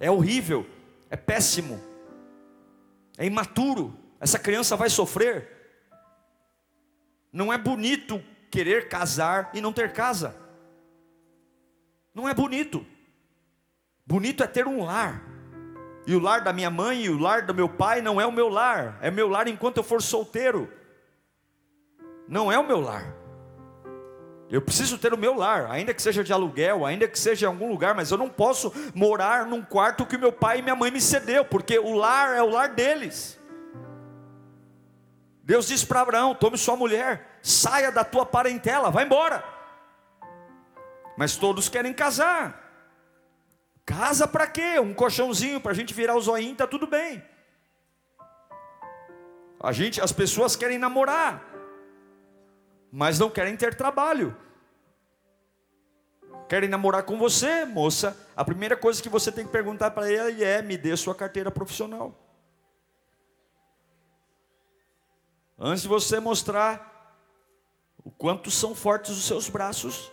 É 0.00 0.10
horrível, 0.10 0.66
é 1.10 1.16
péssimo, 1.16 1.80
é 3.16 3.26
imaturo. 3.26 3.98
Essa 4.20 4.38
criança 4.38 4.76
vai 4.76 4.90
sofrer. 4.90 5.48
Não 7.32 7.52
é 7.52 7.58
bonito 7.58 8.22
querer 8.50 8.88
casar 8.88 9.50
e 9.54 9.60
não 9.60 9.72
ter 9.72 9.92
casa. 9.92 10.34
Não 12.14 12.28
é 12.28 12.34
bonito. 12.34 12.84
Bonito 14.08 14.42
é 14.42 14.46
ter 14.46 14.66
um 14.66 14.82
lar. 14.82 15.22
E 16.06 16.16
o 16.16 16.18
lar 16.18 16.40
da 16.40 16.50
minha 16.50 16.70
mãe 16.70 17.04
e 17.04 17.10
o 17.10 17.18
lar 17.18 17.42
do 17.42 17.54
meu 17.54 17.68
pai 17.68 18.00
não 18.00 18.18
é 18.18 18.24
o 18.24 18.32
meu 18.32 18.48
lar, 18.48 18.96
é 19.02 19.10
meu 19.10 19.28
lar 19.28 19.46
enquanto 19.46 19.76
eu 19.76 19.82
for 19.82 20.00
solteiro. 20.00 20.72
Não 22.26 22.50
é 22.50 22.58
o 22.58 22.66
meu 22.66 22.80
lar. 22.80 23.14
Eu 24.48 24.62
preciso 24.62 24.96
ter 24.96 25.12
o 25.12 25.18
meu 25.18 25.34
lar, 25.34 25.70
ainda 25.70 25.92
que 25.92 26.00
seja 26.00 26.24
de 26.24 26.32
aluguel, 26.32 26.86
ainda 26.86 27.06
que 27.06 27.18
seja 27.18 27.44
em 27.44 27.48
algum 27.50 27.68
lugar, 27.68 27.94
mas 27.94 28.10
eu 28.10 28.16
não 28.16 28.30
posso 28.30 28.72
morar 28.94 29.44
num 29.44 29.60
quarto 29.60 30.06
que 30.06 30.16
meu 30.16 30.32
pai 30.32 30.60
e 30.60 30.62
minha 30.62 30.74
mãe 30.74 30.90
me 30.90 31.02
cedeu, 31.02 31.44
porque 31.44 31.78
o 31.78 31.92
lar 31.92 32.34
é 32.34 32.42
o 32.42 32.48
lar 32.48 32.70
deles. 32.70 33.38
Deus 35.42 35.68
disse 35.68 35.84
para 35.84 36.00
Abraão: 36.00 36.34
tome 36.34 36.56
sua 36.56 36.76
mulher, 36.76 37.38
saia 37.42 37.92
da 37.92 38.04
tua 38.04 38.24
parentela, 38.24 38.90
vai 38.90 39.04
embora 39.04 39.58
mas 41.18 41.34
todos 41.34 41.68
querem 41.68 41.92
casar. 41.92 42.67
Casa 43.88 44.28
para 44.28 44.46
quê? 44.46 44.78
Um 44.78 44.92
colchãozinho 44.92 45.62
para 45.62 45.72
a 45.72 45.74
gente 45.74 45.94
virar 45.94 46.14
o 46.14 46.20
zoinho, 46.20 46.54
tá 46.54 46.66
tudo 46.66 46.86
bem. 46.86 47.24
A 49.58 49.72
gente, 49.72 49.98
as 49.98 50.12
pessoas 50.12 50.54
querem 50.54 50.76
namorar, 50.76 51.42
mas 52.92 53.18
não 53.18 53.30
querem 53.30 53.56
ter 53.56 53.74
trabalho. 53.74 54.36
Querem 56.50 56.68
namorar 56.68 57.02
com 57.04 57.16
você, 57.16 57.64
moça? 57.64 58.14
A 58.36 58.44
primeira 58.44 58.76
coisa 58.76 59.02
que 59.02 59.08
você 59.08 59.32
tem 59.32 59.46
que 59.46 59.50
perguntar 59.50 59.92
para 59.92 60.12
ele 60.12 60.44
é: 60.44 60.60
me 60.60 60.76
dê 60.76 60.94
sua 60.94 61.14
carteira 61.14 61.50
profissional. 61.50 62.14
Antes 65.58 65.84
de 65.84 65.88
você 65.88 66.20
mostrar 66.20 67.16
o 68.04 68.10
quanto 68.10 68.50
são 68.50 68.74
fortes 68.74 69.12
os 69.12 69.26
seus 69.26 69.48
braços, 69.48 70.12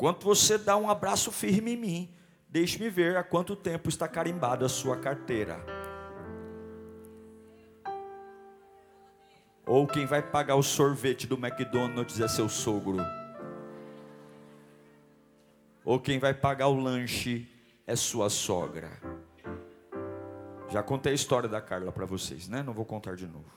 Quanto 0.00 0.24
você 0.24 0.56
dá 0.56 0.78
um 0.78 0.88
abraço 0.88 1.30
firme 1.30 1.74
em 1.74 1.76
mim, 1.76 2.14
deixe-me 2.48 2.88
ver 2.88 3.18
há 3.18 3.22
quanto 3.22 3.54
tempo 3.54 3.90
está 3.90 4.08
carimbada 4.08 4.64
a 4.64 4.68
sua 4.68 4.96
carteira. 4.96 5.62
Ou 9.66 9.86
quem 9.86 10.06
vai 10.06 10.22
pagar 10.22 10.56
o 10.56 10.62
sorvete 10.62 11.26
do 11.26 11.34
McDonald's 11.36 12.18
é 12.18 12.26
seu 12.28 12.48
sogro. 12.48 12.96
Ou 15.84 16.00
quem 16.00 16.18
vai 16.18 16.32
pagar 16.32 16.68
o 16.68 16.80
lanche 16.80 17.46
é 17.86 17.94
sua 17.94 18.30
sogra. 18.30 18.90
Já 20.70 20.82
contei 20.82 21.12
a 21.12 21.14
história 21.14 21.46
da 21.46 21.60
Carla 21.60 21.92
para 21.92 22.06
vocês, 22.06 22.48
né? 22.48 22.62
Não 22.62 22.72
vou 22.72 22.86
contar 22.86 23.16
de 23.16 23.26
novo. 23.26 23.52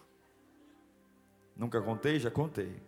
Nunca 1.55 1.81
contei? 1.81 2.19
Já 2.19 2.29
contei. 2.29 2.83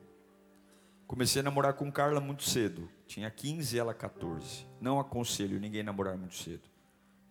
Comecei 1.07 1.39
a 1.39 1.43
namorar 1.43 1.71
com 1.75 1.89
Carla 1.89 2.19
muito 2.19 2.43
cedo. 2.43 2.89
Tinha 3.05 3.29
15 3.29 3.75
e 3.75 3.79
ela 3.79 3.93
14. 3.93 4.67
Não 4.81 5.00
aconselho 5.00 5.59
ninguém 5.59 5.83
namorar 5.83 6.17
muito 6.17 6.35
cedo. 6.35 6.63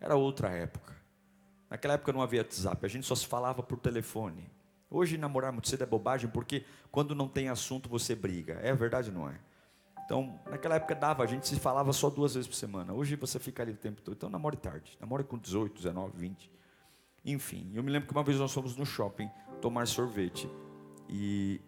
Era 0.01 0.17
outra 0.17 0.51
época. 0.51 0.95
Naquela 1.69 1.95
época 1.95 2.13
não 2.13 2.23
havia 2.23 2.41
WhatsApp, 2.41 2.85
a 2.85 2.89
gente 2.89 3.07
só 3.07 3.15
se 3.15 3.27
falava 3.27 3.63
por 3.63 3.79
telefone. 3.79 4.51
Hoje 4.89 5.19
namorar 5.19 5.53
muito 5.53 5.69
cedo 5.69 5.83
é 5.83 5.87
bobagem, 5.87 6.31
porque 6.31 6.65
quando 6.91 7.15
não 7.15 7.27
tem 7.27 7.49
assunto 7.49 7.89
você 7.89 8.15
briga. 8.15 8.61
É 8.63 8.73
verdade 8.75 9.11
ou 9.11 9.17
não 9.17 9.29
é? 9.29 9.41
Então, 10.05 10.39
naquela 10.49 10.77
época 10.77 10.95
dava, 10.95 11.25
a 11.25 11.27
gente 11.27 11.49
se 11.49 11.59
falava 11.59 11.93
só 11.93 12.11
duas 12.11 12.35
vezes 12.35 12.47
por 12.47 12.55
semana. 12.55 12.93
Hoje 12.93 13.17
você 13.17 13.39
fica 13.39 13.63
ali 13.63 13.73
o 13.73 13.77
tempo 13.77 14.03
todo. 14.03 14.15
Então 14.15 14.29
namore 14.29 14.57
tarde. 14.57 14.97
Namore 15.01 15.25
com 15.25 15.39
18, 15.39 15.75
19, 15.75 16.13
20. 16.17 16.51
Enfim, 17.25 17.73
eu 17.75 17.83
me 17.83 17.91
lembro 17.91 18.07
que 18.07 18.15
uma 18.15 18.23
vez 18.23 18.39
nós 18.39 18.53
fomos 18.53 18.77
no 18.77 18.85
shopping 18.85 19.31
tomar 19.63 19.87
sorvete. 19.87 20.49
E 21.09 21.61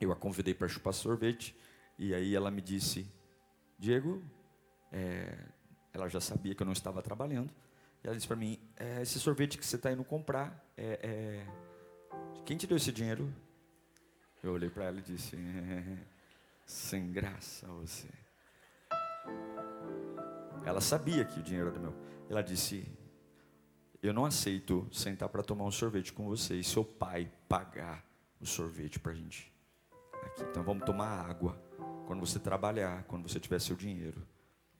eu 0.00 0.10
a 0.10 0.16
convidei 0.16 0.54
para 0.54 0.66
chupar 0.66 0.94
sorvete. 0.94 1.54
E 1.98 2.14
aí 2.14 2.34
ela 2.34 2.50
me 2.50 2.62
disse: 2.62 3.06
Diego, 3.78 4.22
é, 4.90 5.38
ela 5.92 6.08
já 6.08 6.20
sabia 6.20 6.54
que 6.54 6.62
eu 6.62 6.66
não 6.66 6.72
estava 6.72 7.02
trabalhando. 7.02 7.52
E 8.02 8.06
ela 8.06 8.16
disse 8.16 8.26
para 8.26 8.36
mim: 8.36 8.58
é, 8.76 9.02
esse 9.02 9.18
sorvete 9.20 9.56
que 9.56 9.64
você 9.64 9.76
está 9.76 9.92
indo 9.92 10.04
comprar, 10.04 10.64
é, 10.76 10.98
é, 11.02 11.46
quem 12.44 12.56
te 12.56 12.66
deu 12.66 12.76
esse 12.76 12.92
dinheiro? 12.92 13.32
Eu 14.42 14.52
olhei 14.52 14.70
para 14.70 14.86
ela 14.86 14.98
e 14.98 15.02
disse: 15.02 15.36
é, 15.36 15.98
sem 16.66 17.12
graça 17.12 17.66
você. 17.68 18.08
Ela 20.64 20.80
sabia 20.80 21.24
que 21.24 21.40
o 21.40 21.42
dinheiro 21.42 21.70
era 21.70 21.78
meu. 21.78 21.94
Ela 22.28 22.42
disse: 22.42 22.86
eu 24.02 24.12
não 24.12 24.24
aceito 24.24 24.86
sentar 24.92 25.28
para 25.28 25.42
tomar 25.42 25.64
um 25.64 25.70
sorvete 25.72 26.12
com 26.12 26.24
você 26.24 26.54
e 26.54 26.64
seu 26.64 26.84
pai 26.84 27.30
pagar 27.48 28.04
o 28.40 28.46
sorvete 28.46 29.00
para 29.00 29.12
a 29.12 29.14
gente. 29.14 29.52
Aqui. 30.22 30.42
Então 30.42 30.62
vamos 30.62 30.84
tomar 30.84 31.28
água. 31.28 31.67
Quando 32.08 32.20
você 32.20 32.38
trabalhar, 32.38 33.04
quando 33.04 33.28
você 33.28 33.38
tiver 33.38 33.60
seu 33.60 33.76
dinheiro, 33.76 34.26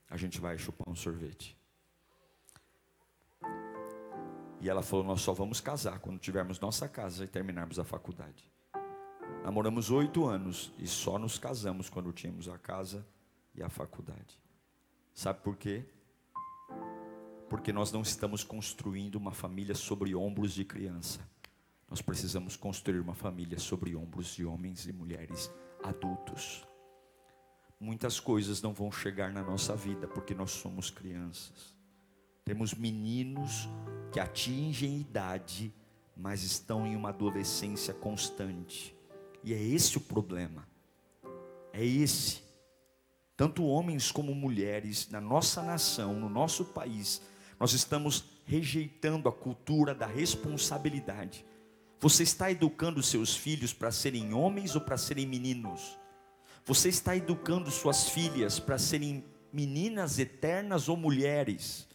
a 0.09 0.17
gente 0.17 0.41
vai 0.41 0.57
chupar 0.57 0.89
um 0.89 0.95
sorvete. 0.95 1.55
E 4.59 4.67
ela 4.67 4.81
falou: 4.81 5.05
Nós 5.05 5.21
só 5.21 5.31
vamos 5.31 5.61
casar 5.61 5.99
quando 5.99 6.17
tivermos 6.17 6.59
nossa 6.59 6.89
casa 6.89 7.23
e 7.23 7.27
terminarmos 7.27 7.77
a 7.77 7.83
faculdade. 7.83 8.51
Namoramos 9.43 9.91
oito 9.91 10.25
anos 10.25 10.73
e 10.79 10.87
só 10.87 11.19
nos 11.19 11.37
casamos 11.37 11.87
quando 11.87 12.11
tínhamos 12.11 12.49
a 12.49 12.57
casa 12.57 13.05
e 13.53 13.61
a 13.61 13.69
faculdade. 13.69 14.39
Sabe 15.13 15.39
por 15.43 15.55
quê? 15.55 15.85
Porque 17.47 17.71
nós 17.71 17.91
não 17.91 18.01
estamos 18.01 18.43
construindo 18.43 19.17
uma 19.17 19.33
família 19.33 19.75
sobre 19.75 20.15
ombros 20.15 20.51
de 20.51 20.65
criança. 20.65 21.19
Nós 21.87 22.01
precisamos 22.01 22.55
construir 22.55 22.99
uma 22.99 23.13
família 23.13 23.59
sobre 23.59 23.95
ombros 23.95 24.33
de 24.33 24.43
homens 24.43 24.87
e 24.87 24.91
mulheres 24.91 25.51
adultos. 25.83 26.67
Muitas 27.79 28.19
coisas 28.19 28.61
não 28.61 28.73
vão 28.73 28.91
chegar 28.91 29.31
na 29.31 29.41
nossa 29.41 29.73
vida 29.75 30.07
porque 30.07 30.35
nós 30.35 30.51
somos 30.51 30.89
crianças. 30.89 31.73
Temos 32.43 32.73
meninos 32.73 33.69
que 34.11 34.19
atingem 34.19 34.99
idade, 34.99 35.73
mas 36.17 36.43
estão 36.43 36.85
em 36.85 36.95
uma 36.95 37.09
adolescência 37.09 37.93
constante. 37.93 38.93
E 39.43 39.53
é 39.53 39.61
esse 39.61 39.97
o 39.97 40.01
problema. 40.01 40.67
É 41.71 41.85
esse. 41.85 42.41
Tanto 43.37 43.63
homens 43.63 44.11
como 44.11 44.35
mulheres, 44.35 45.09
na 45.09 45.21
nossa 45.21 45.63
nação, 45.63 46.19
no 46.19 46.27
nosso 46.27 46.65
país, 46.65 47.21
nós 47.57 47.71
estamos 47.71 48.25
rejeitando 48.45 49.29
a 49.29 49.31
cultura 49.31 49.93
da 49.93 50.05
responsabilidade. 50.05 51.45
Você 51.99 52.23
está 52.23 52.49
educando 52.49 53.03
seus 53.03 53.35
filhos 53.35 53.73
para 53.73 53.91
serem 53.91 54.33
homens 54.33 54.75
ou 54.75 54.81
para 54.81 54.97
serem 54.97 55.25
meninos? 55.27 55.98
Você 56.65 56.89
está 56.89 57.15
educando 57.15 57.71
suas 57.71 58.09
filhas 58.09 58.59
para 58.59 58.77
serem 58.77 59.23
meninas 59.51 60.19
eternas 60.19 60.87
ou 60.87 60.95
mulheres? 60.95 61.87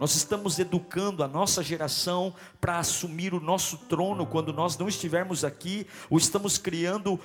Nós 0.00 0.14
estamos 0.16 0.58
educando 0.58 1.22
a 1.22 1.28
nossa 1.28 1.62
geração 1.62 2.34
para 2.60 2.78
assumir 2.78 3.32
o 3.32 3.40
nosso 3.40 3.78
trono 3.78 4.26
quando 4.26 4.52
nós 4.52 4.76
não 4.76 4.88
estivermos 4.88 5.44
aqui, 5.44 5.86
ou 6.10 6.18
estamos 6.18 6.58
criando 6.58 7.18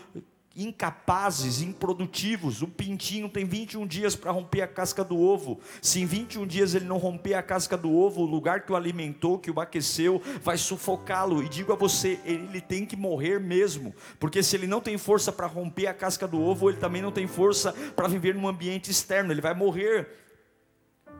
incapazes, 0.55 1.61
improdutivos. 1.61 2.61
O 2.61 2.67
pintinho 2.67 3.29
tem 3.29 3.45
21 3.45 3.85
dias 3.85 4.15
para 4.15 4.31
romper 4.31 4.61
a 4.61 4.67
casca 4.67 5.03
do 5.03 5.19
ovo. 5.19 5.59
Se 5.81 6.01
em 6.01 6.05
21 6.05 6.45
dias 6.45 6.75
ele 6.75 6.85
não 6.85 6.97
romper 6.97 7.35
a 7.35 7.43
casca 7.43 7.77
do 7.77 7.95
ovo, 7.95 8.21
o 8.21 8.25
lugar 8.25 8.61
que 8.61 8.71
o 8.71 8.75
alimentou, 8.75 9.39
que 9.39 9.51
o 9.51 9.59
aqueceu, 9.59 10.21
vai 10.43 10.57
sufocá-lo. 10.57 11.43
E 11.43 11.49
digo 11.49 11.71
a 11.71 11.75
você, 11.75 12.19
ele 12.25 12.61
tem 12.61 12.85
que 12.85 12.95
morrer 12.95 13.39
mesmo, 13.39 13.93
porque 14.19 14.43
se 14.43 14.55
ele 14.55 14.67
não 14.67 14.81
tem 14.81 14.97
força 14.97 15.31
para 15.31 15.47
romper 15.47 15.87
a 15.87 15.93
casca 15.93 16.27
do 16.27 16.41
ovo, 16.41 16.69
ele 16.69 16.79
também 16.79 17.01
não 17.01 17.11
tem 17.11 17.27
força 17.27 17.73
para 17.95 18.07
viver 18.07 18.35
num 18.35 18.47
ambiente 18.47 18.91
externo, 18.91 19.31
ele 19.31 19.41
vai 19.41 19.53
morrer. 19.53 20.07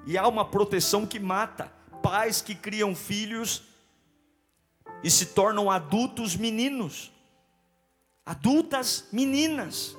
E 0.06 0.18
há 0.18 0.28
uma 0.28 0.46
proteção 0.46 1.06
que 1.06 1.20
mata. 1.20 1.72
Pais 2.02 2.42
que 2.42 2.56
criam 2.56 2.96
filhos 2.96 3.64
e 5.04 5.10
se 5.10 5.28
tornam 5.28 5.70
adultos 5.70 6.36
meninos, 6.36 7.12
adultas 8.30 9.08
meninas. 9.12 9.98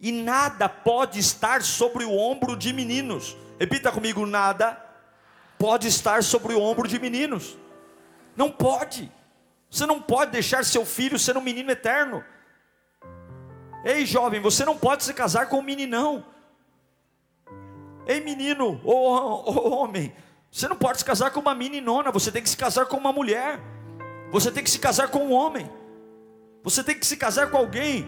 E 0.00 0.10
nada 0.10 0.66
pode 0.66 1.18
estar 1.18 1.60
sobre 1.60 2.04
o 2.04 2.16
ombro 2.16 2.56
de 2.56 2.72
meninos. 2.72 3.36
Repita 3.60 3.92
comigo: 3.92 4.24
nada 4.24 4.82
pode 5.58 5.86
estar 5.88 6.22
sobre 6.22 6.54
o 6.54 6.62
ombro 6.62 6.88
de 6.88 6.98
meninos. 6.98 7.58
Não 8.34 8.50
pode. 8.50 9.12
Você 9.70 9.84
não 9.84 10.00
pode 10.00 10.30
deixar 10.30 10.64
seu 10.64 10.86
filho 10.86 11.18
ser 11.18 11.36
um 11.36 11.42
menino 11.42 11.70
eterno. 11.70 12.24
Ei, 13.84 14.06
jovem, 14.06 14.40
você 14.40 14.64
não 14.64 14.78
pode 14.78 15.04
se 15.04 15.12
casar 15.12 15.48
com 15.48 15.58
um 15.58 15.62
meninão. 15.62 16.24
Ei, 18.06 18.20
menino, 18.20 18.80
ou, 18.82 19.70
homem, 19.70 20.14
você 20.50 20.66
não 20.66 20.76
pode 20.76 20.98
se 20.98 21.04
casar 21.04 21.30
com 21.30 21.40
uma 21.40 21.54
meninona, 21.54 22.10
você 22.10 22.32
tem 22.32 22.42
que 22.42 22.48
se 22.48 22.56
casar 22.56 22.86
com 22.86 22.96
uma 22.96 23.12
mulher. 23.12 23.60
Você 24.30 24.50
tem 24.50 24.64
que 24.64 24.70
se 24.70 24.78
casar 24.78 25.08
com 25.08 25.26
um 25.26 25.32
homem. 25.32 25.70
Você 26.62 26.82
tem 26.82 26.98
que 26.98 27.06
se 27.06 27.16
casar 27.16 27.50
com 27.50 27.56
alguém 27.56 28.06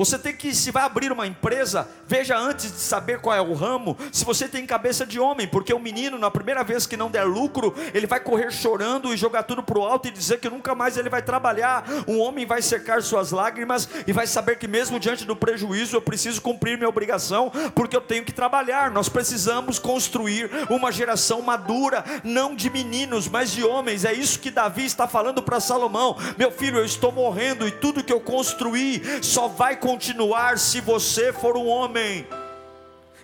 você 0.00 0.18
tem 0.18 0.34
que, 0.34 0.54
se 0.54 0.70
vai 0.70 0.82
abrir 0.82 1.12
uma 1.12 1.26
empresa, 1.26 1.86
veja 2.06 2.34
antes 2.34 2.72
de 2.72 2.78
saber 2.78 3.20
qual 3.20 3.36
é 3.36 3.40
o 3.42 3.52
ramo, 3.52 3.98
se 4.10 4.24
você 4.24 4.48
tem 4.48 4.64
cabeça 4.64 5.04
de 5.04 5.20
homem, 5.20 5.46
porque 5.46 5.74
o 5.74 5.78
menino, 5.78 6.16
na 6.16 6.30
primeira 6.30 6.64
vez 6.64 6.86
que 6.86 6.96
não 6.96 7.10
der 7.10 7.24
lucro, 7.24 7.74
ele 7.92 8.06
vai 8.06 8.18
correr 8.18 8.50
chorando 8.50 9.12
e 9.12 9.16
jogar 9.18 9.42
tudo 9.42 9.62
para 9.62 9.78
o 9.78 9.84
alto 9.84 10.08
e 10.08 10.10
dizer 10.10 10.40
que 10.40 10.48
nunca 10.48 10.74
mais 10.74 10.96
ele 10.96 11.10
vai 11.10 11.20
trabalhar. 11.20 11.84
Um 12.08 12.18
homem 12.18 12.46
vai 12.46 12.62
secar 12.62 13.02
suas 13.02 13.30
lágrimas 13.30 13.86
e 14.06 14.12
vai 14.14 14.26
saber 14.26 14.56
que, 14.56 14.66
mesmo 14.66 14.98
diante 14.98 15.26
do 15.26 15.36
prejuízo, 15.36 15.96
eu 15.96 16.00
preciso 16.00 16.40
cumprir 16.40 16.78
minha 16.78 16.88
obrigação, 16.88 17.52
porque 17.74 17.94
eu 17.94 18.00
tenho 18.00 18.24
que 18.24 18.32
trabalhar. 18.32 18.90
Nós 18.90 19.10
precisamos 19.10 19.78
construir 19.78 20.50
uma 20.70 20.90
geração 20.90 21.42
madura, 21.42 22.02
não 22.24 22.54
de 22.54 22.70
meninos, 22.70 23.28
mas 23.28 23.50
de 23.50 23.62
homens. 23.62 24.06
É 24.06 24.14
isso 24.14 24.38
que 24.38 24.50
Davi 24.50 24.86
está 24.86 25.06
falando 25.06 25.42
para 25.42 25.60
Salomão: 25.60 26.16
Meu 26.38 26.50
filho, 26.50 26.78
eu 26.78 26.86
estou 26.86 27.12
morrendo 27.12 27.68
e 27.68 27.70
tudo 27.70 28.02
que 28.02 28.12
eu 28.12 28.20
construí 28.20 29.02
só 29.20 29.46
vai 29.46 29.76
continuar 29.90 30.56
se 30.56 30.80
você 30.80 31.32
for 31.32 31.56
um 31.56 31.66
homem. 31.66 32.24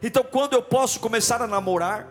Então, 0.02 0.24
quando 0.24 0.54
eu 0.54 0.62
posso 0.62 0.98
começar 0.98 1.40
a 1.40 1.46
namorar? 1.46 2.08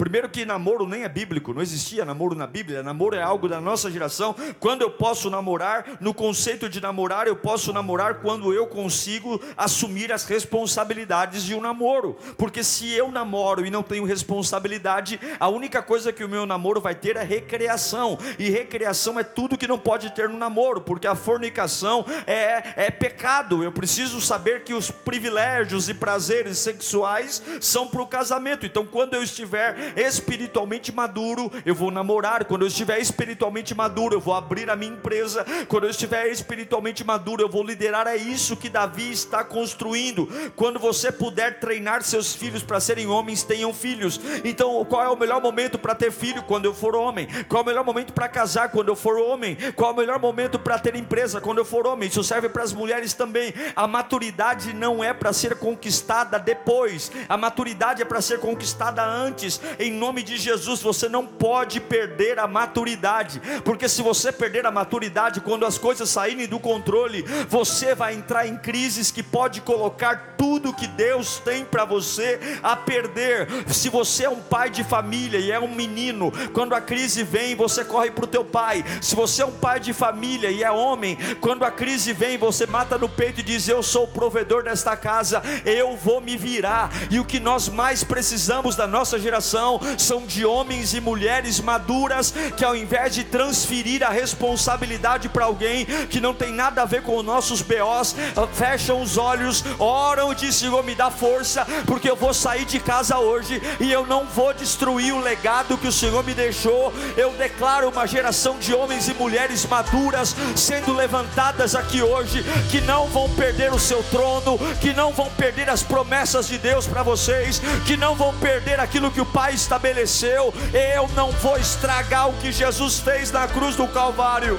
Primeiro 0.00 0.30
que 0.30 0.46
namoro 0.46 0.86
nem 0.86 1.02
é 1.02 1.10
bíblico, 1.10 1.52
não 1.52 1.60
existia 1.60 2.06
namoro 2.06 2.34
na 2.34 2.46
Bíblia, 2.46 2.82
namoro 2.82 3.14
é 3.14 3.20
algo 3.22 3.46
da 3.46 3.60
nossa 3.60 3.90
geração. 3.90 4.34
Quando 4.58 4.80
eu 4.80 4.90
posso 4.90 5.28
namorar, 5.28 5.98
no 6.00 6.14
conceito 6.14 6.70
de 6.70 6.80
namorar, 6.80 7.26
eu 7.26 7.36
posso 7.36 7.70
namorar 7.70 8.14
quando 8.14 8.50
eu 8.50 8.66
consigo 8.66 9.38
assumir 9.58 10.10
as 10.10 10.24
responsabilidades 10.24 11.42
de 11.42 11.54
um 11.54 11.60
namoro. 11.60 12.16
Porque 12.38 12.64
se 12.64 12.90
eu 12.90 13.12
namoro 13.12 13.66
e 13.66 13.70
não 13.70 13.82
tenho 13.82 14.06
responsabilidade, 14.06 15.20
a 15.38 15.50
única 15.50 15.82
coisa 15.82 16.10
que 16.14 16.24
o 16.24 16.28
meu 16.30 16.46
namoro 16.46 16.80
vai 16.80 16.94
ter 16.94 17.16
é 17.16 17.22
recreação. 17.22 18.18
E 18.38 18.48
recreação 18.48 19.20
é 19.20 19.22
tudo 19.22 19.58
que 19.58 19.68
não 19.68 19.78
pode 19.78 20.14
ter 20.14 20.30
no 20.30 20.38
namoro, 20.38 20.80
porque 20.80 21.06
a 21.06 21.14
fornicação 21.14 22.06
é, 22.26 22.86
é 22.86 22.90
pecado. 22.90 23.62
Eu 23.62 23.70
preciso 23.70 24.18
saber 24.18 24.64
que 24.64 24.72
os 24.72 24.90
privilégios 24.90 25.90
e 25.90 25.92
prazeres 25.92 26.56
sexuais 26.56 27.42
são 27.60 27.86
para 27.86 28.00
o 28.00 28.06
casamento. 28.06 28.64
Então, 28.64 28.86
quando 28.86 29.12
eu 29.12 29.22
estiver 29.22 29.89
espiritualmente 29.96 30.92
maduro, 30.92 31.50
eu 31.64 31.74
vou 31.74 31.90
namorar. 31.90 32.44
Quando 32.44 32.62
eu 32.62 32.68
estiver 32.68 32.98
espiritualmente 32.98 33.74
maduro, 33.74 34.14
eu 34.14 34.20
vou 34.20 34.34
abrir 34.34 34.70
a 34.70 34.76
minha 34.76 34.92
empresa. 34.92 35.44
Quando 35.68 35.84
eu 35.84 35.90
estiver 35.90 36.28
espiritualmente 36.28 37.04
maduro, 37.04 37.42
eu 37.42 37.48
vou 37.48 37.62
liderar. 37.62 38.06
É 38.06 38.16
isso 38.16 38.56
que 38.56 38.68
Davi 38.68 39.10
está 39.10 39.44
construindo. 39.44 40.28
Quando 40.56 40.78
você 40.78 41.10
puder 41.10 41.58
treinar 41.60 42.02
seus 42.02 42.34
filhos 42.34 42.62
para 42.62 42.80
serem 42.80 43.06
homens, 43.06 43.42
tenham 43.42 43.72
filhos. 43.72 44.20
Então, 44.44 44.84
qual 44.84 45.02
é 45.02 45.08
o 45.08 45.16
melhor 45.16 45.40
momento 45.40 45.78
para 45.78 45.94
ter 45.94 46.10
filho? 46.10 46.42
Quando 46.42 46.64
eu 46.64 46.74
for 46.74 46.94
homem. 46.94 47.28
Qual 47.48 47.60
é 47.60 47.62
o 47.62 47.66
melhor 47.66 47.84
momento 47.84 48.12
para 48.12 48.28
casar? 48.28 48.70
Quando 48.70 48.88
eu 48.88 48.96
for 48.96 49.18
homem. 49.18 49.56
Qual 49.74 49.90
é 49.90 49.94
o 49.94 49.96
melhor 49.96 50.18
momento 50.18 50.58
para 50.58 50.78
ter 50.78 50.94
empresa? 50.94 51.40
Quando 51.40 51.58
eu 51.58 51.64
for 51.64 51.86
homem. 51.86 52.08
Isso 52.08 52.22
serve 52.24 52.48
para 52.48 52.62
as 52.62 52.72
mulheres 52.72 53.14
também. 53.14 53.52
A 53.74 53.86
maturidade 53.86 54.72
não 54.72 55.02
é 55.02 55.12
para 55.12 55.32
ser 55.32 55.56
conquistada 55.56 56.38
depois. 56.38 57.10
A 57.28 57.36
maturidade 57.36 58.02
é 58.02 58.04
para 58.04 58.20
ser 58.20 58.38
conquistada 58.38 59.04
antes 59.04 59.60
em 59.80 59.90
nome 59.90 60.22
de 60.22 60.36
Jesus, 60.36 60.82
você 60.82 61.08
não 61.08 61.24
pode 61.24 61.80
perder 61.80 62.38
a 62.38 62.46
maturidade, 62.46 63.40
porque 63.64 63.88
se 63.88 64.02
você 64.02 64.30
perder 64.30 64.66
a 64.66 64.70
maturidade, 64.70 65.40
quando 65.40 65.64
as 65.64 65.78
coisas 65.78 66.10
saírem 66.10 66.46
do 66.46 66.60
controle, 66.60 67.22
você 67.48 67.94
vai 67.94 68.14
entrar 68.14 68.46
em 68.46 68.58
crises 68.58 69.10
que 69.10 69.22
pode 69.22 69.62
colocar 69.62 70.34
tudo 70.36 70.74
que 70.74 70.86
Deus 70.86 71.38
tem 71.38 71.64
para 71.64 71.86
você 71.86 72.38
a 72.62 72.76
perder. 72.76 73.48
Se 73.68 73.88
você 73.88 74.24
é 74.24 74.30
um 74.30 74.40
pai 74.40 74.68
de 74.68 74.84
família 74.84 75.38
e 75.38 75.50
é 75.50 75.58
um 75.58 75.74
menino, 75.74 76.30
quando 76.52 76.74
a 76.74 76.80
crise 76.80 77.22
vem, 77.22 77.54
você 77.54 77.82
corre 77.82 78.10
para 78.10 78.24
o 78.24 78.28
teu 78.28 78.44
pai. 78.44 78.84
Se 79.00 79.14
você 79.14 79.42
é 79.42 79.46
um 79.46 79.52
pai 79.52 79.80
de 79.80 79.94
família 79.94 80.50
e 80.50 80.62
é 80.62 80.70
homem, 80.70 81.16
quando 81.40 81.64
a 81.64 81.70
crise 81.70 82.12
vem, 82.12 82.36
você 82.36 82.66
mata 82.66 82.98
no 82.98 83.08
peito 83.08 83.40
e 83.40 83.42
diz: 83.42 83.66
Eu 83.66 83.82
sou 83.82 84.04
o 84.04 84.08
provedor 84.08 84.62
desta 84.62 84.94
casa, 84.96 85.42
eu 85.64 85.96
vou 85.96 86.20
me 86.20 86.36
virar. 86.36 86.90
E 87.10 87.18
o 87.18 87.24
que 87.24 87.40
nós 87.40 87.68
mais 87.68 88.04
precisamos 88.04 88.76
da 88.76 88.86
nossa 88.86 89.18
geração 89.18 89.69
são 89.98 90.26
de 90.26 90.44
homens 90.44 90.94
e 90.94 91.00
mulheres 91.00 91.60
maduras 91.60 92.32
que, 92.56 92.64
ao 92.64 92.74
invés 92.74 93.14
de 93.14 93.24
transferir 93.24 94.02
a 94.02 94.10
responsabilidade 94.10 95.28
para 95.28 95.44
alguém 95.44 95.84
que 96.08 96.20
não 96.20 96.34
tem 96.34 96.52
nada 96.52 96.82
a 96.82 96.86
ver 96.86 97.02
com 97.02 97.16
os 97.16 97.24
nossos 97.24 97.62
BOs, 97.62 98.14
fecham 98.54 99.02
os 99.02 99.18
olhos, 99.18 99.64
oram 99.78 100.32
e 100.32 100.34
dizem: 100.34 100.70
Senhor, 100.70 100.84
me 100.84 100.94
dá 100.94 101.10
força, 101.10 101.66
porque 101.86 102.10
eu 102.10 102.16
vou 102.16 102.32
sair 102.32 102.64
de 102.64 102.78
casa 102.78 103.18
hoje 103.18 103.60
e 103.80 103.90
eu 103.90 104.06
não 104.06 104.26
vou 104.26 104.52
destruir 104.54 105.14
o 105.14 105.20
legado 105.20 105.76
que 105.76 105.88
o 105.88 105.92
Senhor 105.92 106.24
me 106.24 106.34
deixou. 106.34 106.92
Eu 107.16 107.32
declaro 107.32 107.88
uma 107.88 108.06
geração 108.06 108.58
de 108.58 108.74
homens 108.74 109.08
e 109.08 109.14
mulheres 109.14 109.64
maduras 109.66 110.34
sendo 110.56 110.92
levantadas 110.92 111.74
aqui 111.74 112.02
hoje, 112.02 112.44
que 112.70 112.80
não 112.80 113.06
vão 113.08 113.28
perder 113.30 113.72
o 113.72 113.78
seu 113.78 114.02
trono, 114.04 114.58
que 114.80 114.92
não 114.92 115.12
vão 115.12 115.30
perder 115.30 115.68
as 115.68 115.82
promessas 115.82 116.46
de 116.46 116.58
Deus 116.58 116.86
para 116.86 117.02
vocês, 117.02 117.60
que 117.86 117.96
não 117.96 118.14
vão 118.14 118.34
perder 118.34 118.78
aquilo 118.78 119.10
que 119.10 119.20
o 119.20 119.26
Pai 119.26 119.54
estabeleceu. 119.60 120.52
Eu 120.72 121.08
não 121.08 121.30
vou 121.32 121.56
estragar 121.56 122.28
o 122.28 122.38
que 122.40 122.50
Jesus 122.50 122.98
fez 122.98 123.30
na 123.30 123.46
cruz 123.46 123.76
do 123.76 123.86
Calvário. 123.88 124.58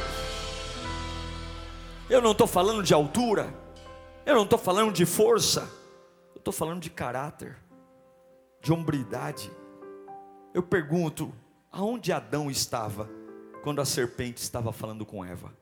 Eu 2.10 2.22
não 2.22 2.32
estou 2.32 2.48
falando 2.48 2.84
de 2.84 2.94
altura, 2.94 3.54
eu 4.26 4.36
não 4.36 4.44
estou 4.44 4.60
falando 4.60 4.92
de 4.92 5.06
força, 5.06 5.62
eu 6.36 6.40
estou 6.40 6.54
falando 6.54 6.82
de 6.82 6.90
caráter, 6.90 7.58
de 8.62 8.74
hombridade. 8.74 9.52
Eu 10.54 10.62
pergunto: 10.62 11.34
Aonde 11.72 12.12
Adão 12.12 12.52
estava 12.52 13.10
quando 13.64 13.80
a 13.80 13.86
serpente 13.86 14.42
estava 14.42 14.74
falando 14.74 15.06
com 15.06 15.24
Eva? 15.24 15.54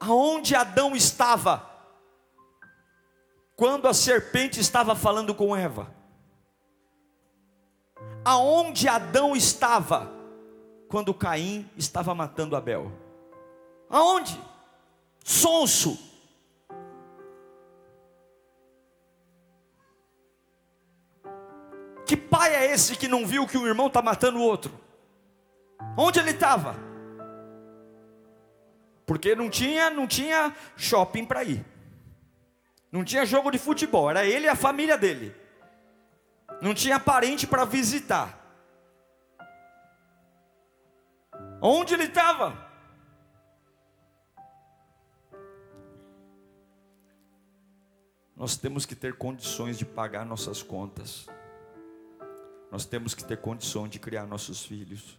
Aonde 0.00 0.54
Adão 0.54 0.96
estava 0.96 1.73
quando 3.56 3.86
a 3.86 3.94
serpente 3.94 4.60
estava 4.60 4.94
falando 4.96 5.34
com 5.34 5.54
Eva? 5.54 5.92
Aonde 8.24 8.88
Adão 8.88 9.36
estava 9.36 10.10
quando 10.88 11.14
Caim 11.14 11.68
estava 11.76 12.14
matando 12.14 12.56
Abel? 12.56 12.90
Aonde? 13.88 14.40
Sonso. 15.22 15.98
Que 22.06 22.16
pai 22.16 22.54
é 22.54 22.72
esse 22.72 22.96
que 22.96 23.08
não 23.08 23.26
viu 23.26 23.46
que 23.46 23.56
o 23.56 23.66
irmão 23.66 23.86
está 23.86 24.02
matando 24.02 24.38
o 24.38 24.42
outro? 24.42 24.72
Onde 25.96 26.18
ele 26.18 26.30
estava? 26.30 26.76
Porque 29.06 29.34
não 29.34 29.48
tinha, 29.48 29.90
não 29.90 30.06
tinha 30.06 30.54
shopping 30.76 31.24
para 31.24 31.44
ir. 31.44 31.73
Não 32.94 33.02
tinha 33.02 33.26
jogo 33.26 33.50
de 33.50 33.58
futebol, 33.58 34.08
era 34.08 34.24
ele 34.24 34.46
e 34.46 34.48
a 34.48 34.54
família 34.54 34.96
dele. 34.96 35.34
Não 36.62 36.72
tinha 36.72 37.00
parente 37.00 37.44
para 37.44 37.64
visitar. 37.64 38.38
Onde 41.60 41.92
ele 41.92 42.04
estava? 42.04 42.56
Nós 48.36 48.56
temos 48.56 48.86
que 48.86 48.94
ter 48.94 49.18
condições 49.18 49.76
de 49.76 49.84
pagar 49.84 50.24
nossas 50.24 50.62
contas. 50.62 51.26
Nós 52.70 52.86
temos 52.86 53.12
que 53.12 53.24
ter 53.24 53.38
condição 53.38 53.88
de 53.88 53.98
criar 53.98 54.24
nossos 54.24 54.64
filhos. 54.64 55.18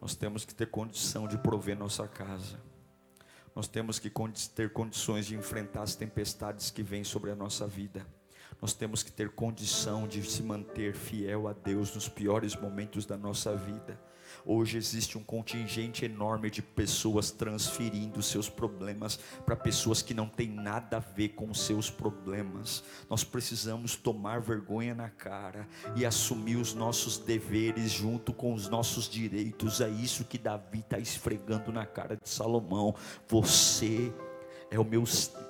Nós 0.00 0.16
temos 0.16 0.44
que 0.44 0.52
ter 0.52 0.66
condição 0.66 1.28
de 1.28 1.38
prover 1.38 1.78
nossa 1.78 2.08
casa. 2.08 2.71
Nós 3.54 3.68
temos 3.68 3.98
que 3.98 4.10
ter 4.54 4.72
condições 4.72 5.26
de 5.26 5.36
enfrentar 5.36 5.82
as 5.82 5.94
tempestades 5.94 6.70
que 6.70 6.82
vêm 6.82 7.04
sobre 7.04 7.30
a 7.30 7.34
nossa 7.34 7.66
vida. 7.66 8.06
Nós 8.60 8.72
temos 8.72 9.02
que 9.02 9.10
ter 9.10 9.30
condição 9.30 10.06
de 10.06 10.22
se 10.22 10.42
manter 10.42 10.94
fiel 10.94 11.48
a 11.48 11.52
Deus 11.52 11.94
nos 11.94 12.08
piores 12.08 12.54
momentos 12.56 13.04
da 13.04 13.16
nossa 13.16 13.54
vida. 13.56 14.00
Hoje 14.44 14.76
existe 14.76 15.16
um 15.16 15.22
contingente 15.22 16.04
enorme 16.04 16.50
de 16.50 16.62
pessoas 16.62 17.30
transferindo 17.30 18.22
seus 18.22 18.48
problemas 18.48 19.18
para 19.44 19.56
pessoas 19.56 20.02
que 20.02 20.14
não 20.14 20.28
têm 20.28 20.48
nada 20.48 20.96
a 20.96 21.00
ver 21.00 21.30
com 21.30 21.52
seus 21.54 21.90
problemas. 21.90 22.82
Nós 23.08 23.24
precisamos 23.24 23.96
tomar 23.96 24.40
vergonha 24.40 24.94
na 24.94 25.08
cara 25.08 25.68
e 25.96 26.04
assumir 26.04 26.56
os 26.56 26.74
nossos 26.74 27.18
deveres 27.18 27.90
junto 27.90 28.32
com 28.32 28.54
os 28.54 28.68
nossos 28.68 29.08
direitos. 29.08 29.80
É 29.80 29.88
isso 29.88 30.24
que 30.24 30.38
Davi 30.38 30.80
está 30.80 30.98
esfregando 30.98 31.72
na 31.72 31.86
cara 31.86 32.16
de 32.16 32.28
Salomão. 32.28 32.94
Você 33.28 34.12
é 34.72 34.78
o 34.78 34.84
meu, 34.84 35.04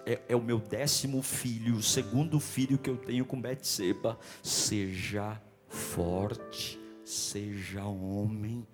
é, 0.05 0.21
é, 0.29 0.37
o 0.37 0.42
meu 0.42 0.59
décimo 0.59 1.23
filho, 1.23 1.77
o 1.77 1.83
segundo 1.83 2.40
filho 2.40 2.77
que 2.77 2.90
eu 2.90 2.97
tenho 2.97 3.25
com 3.25 3.40
Betseba. 3.40 4.18
Seja 4.42 5.40
forte, 5.68 6.82
seja 7.12 7.85
homem 7.85 8.66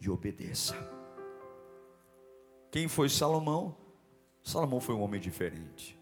e 0.00 0.10
obedeça. 0.10 0.74
Quem 2.70 2.88
foi 2.88 3.08
Salomão? 3.08 3.76
Salomão 4.42 4.80
foi 4.80 4.94
um 4.94 5.02
homem 5.02 5.20
diferente. 5.20 5.98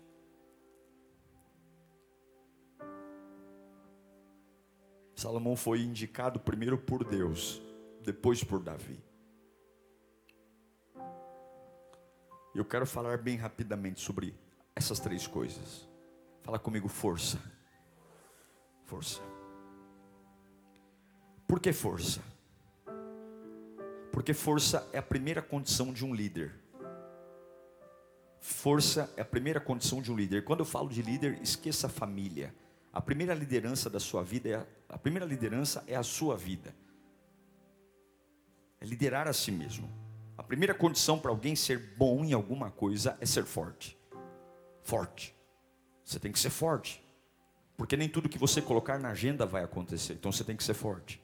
Salomão 5.14 5.54
foi 5.54 5.82
indicado 5.82 6.40
primeiro 6.40 6.78
por 6.78 7.04
Deus, 7.04 7.62
depois 8.02 8.42
por 8.42 8.60
Davi. 8.60 8.98
Eu 12.54 12.64
quero 12.64 12.86
falar 12.86 13.18
bem 13.18 13.36
rapidamente 13.36 14.00
sobre 14.00 14.34
essas 14.74 14.98
três 14.98 15.26
coisas. 15.26 15.88
Fala 16.40 16.58
comigo, 16.58 16.88
força. 16.88 17.38
Força. 18.84 19.20
Por 21.52 21.60
que 21.60 21.70
força? 21.70 22.22
Porque 24.10 24.32
força 24.32 24.88
é 24.90 24.96
a 24.96 25.02
primeira 25.02 25.42
condição 25.42 25.92
de 25.92 26.02
um 26.02 26.14
líder. 26.14 26.50
Força 28.40 29.12
é 29.18 29.20
a 29.20 29.24
primeira 29.26 29.60
condição 29.60 30.00
de 30.00 30.10
um 30.10 30.16
líder. 30.16 30.44
Quando 30.44 30.60
eu 30.60 30.64
falo 30.64 30.88
de 30.88 31.02
líder, 31.02 31.38
esqueça 31.42 31.88
a 31.88 31.90
família. 31.90 32.54
A 32.90 33.02
primeira 33.02 33.34
liderança 33.34 33.90
da 33.90 34.00
sua 34.00 34.22
vida 34.22 34.48
é 34.48 34.54
a, 34.54 34.66
a 34.88 34.96
primeira 34.96 35.26
liderança 35.26 35.84
é 35.86 35.94
a 35.94 36.02
sua 36.02 36.38
vida. 36.38 36.74
É 38.80 38.86
liderar 38.86 39.28
a 39.28 39.34
si 39.34 39.52
mesmo. 39.52 39.90
A 40.38 40.42
primeira 40.42 40.72
condição 40.72 41.18
para 41.18 41.30
alguém 41.30 41.54
ser 41.54 41.78
bom 41.98 42.24
em 42.24 42.32
alguma 42.32 42.70
coisa 42.70 43.14
é 43.20 43.26
ser 43.26 43.44
forte. 43.44 43.94
Forte. 44.80 45.36
Você 46.02 46.18
tem 46.18 46.32
que 46.32 46.40
ser 46.40 46.48
forte. 46.48 47.04
Porque 47.76 47.94
nem 47.94 48.08
tudo 48.08 48.26
que 48.26 48.38
você 48.38 48.62
colocar 48.62 48.98
na 48.98 49.10
agenda 49.10 49.44
vai 49.44 49.62
acontecer. 49.62 50.14
Então 50.14 50.32
você 50.32 50.44
tem 50.44 50.56
que 50.56 50.64
ser 50.64 50.72
forte. 50.72 51.21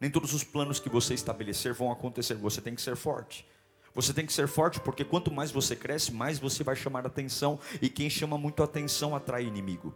Nem 0.00 0.10
todos 0.10 0.32
os 0.32 0.42
planos 0.42 0.80
que 0.80 0.88
você 0.88 1.12
estabelecer 1.14 1.74
vão 1.74 1.92
acontecer. 1.92 2.34
Você 2.34 2.60
tem 2.60 2.74
que 2.74 2.80
ser 2.80 2.96
forte. 2.96 3.46
Você 3.94 4.14
tem 4.14 4.24
que 4.24 4.32
ser 4.32 4.48
forte 4.48 4.80
porque 4.80 5.04
quanto 5.04 5.30
mais 5.30 5.50
você 5.50 5.76
cresce, 5.76 6.12
mais 6.12 6.38
você 6.38 6.64
vai 6.64 6.74
chamar 6.74 7.06
atenção. 7.06 7.58
E 7.82 7.88
quem 7.88 8.08
chama 8.08 8.38
muito 8.38 8.62
atenção 8.62 9.14
atrai 9.14 9.44
inimigo. 9.44 9.94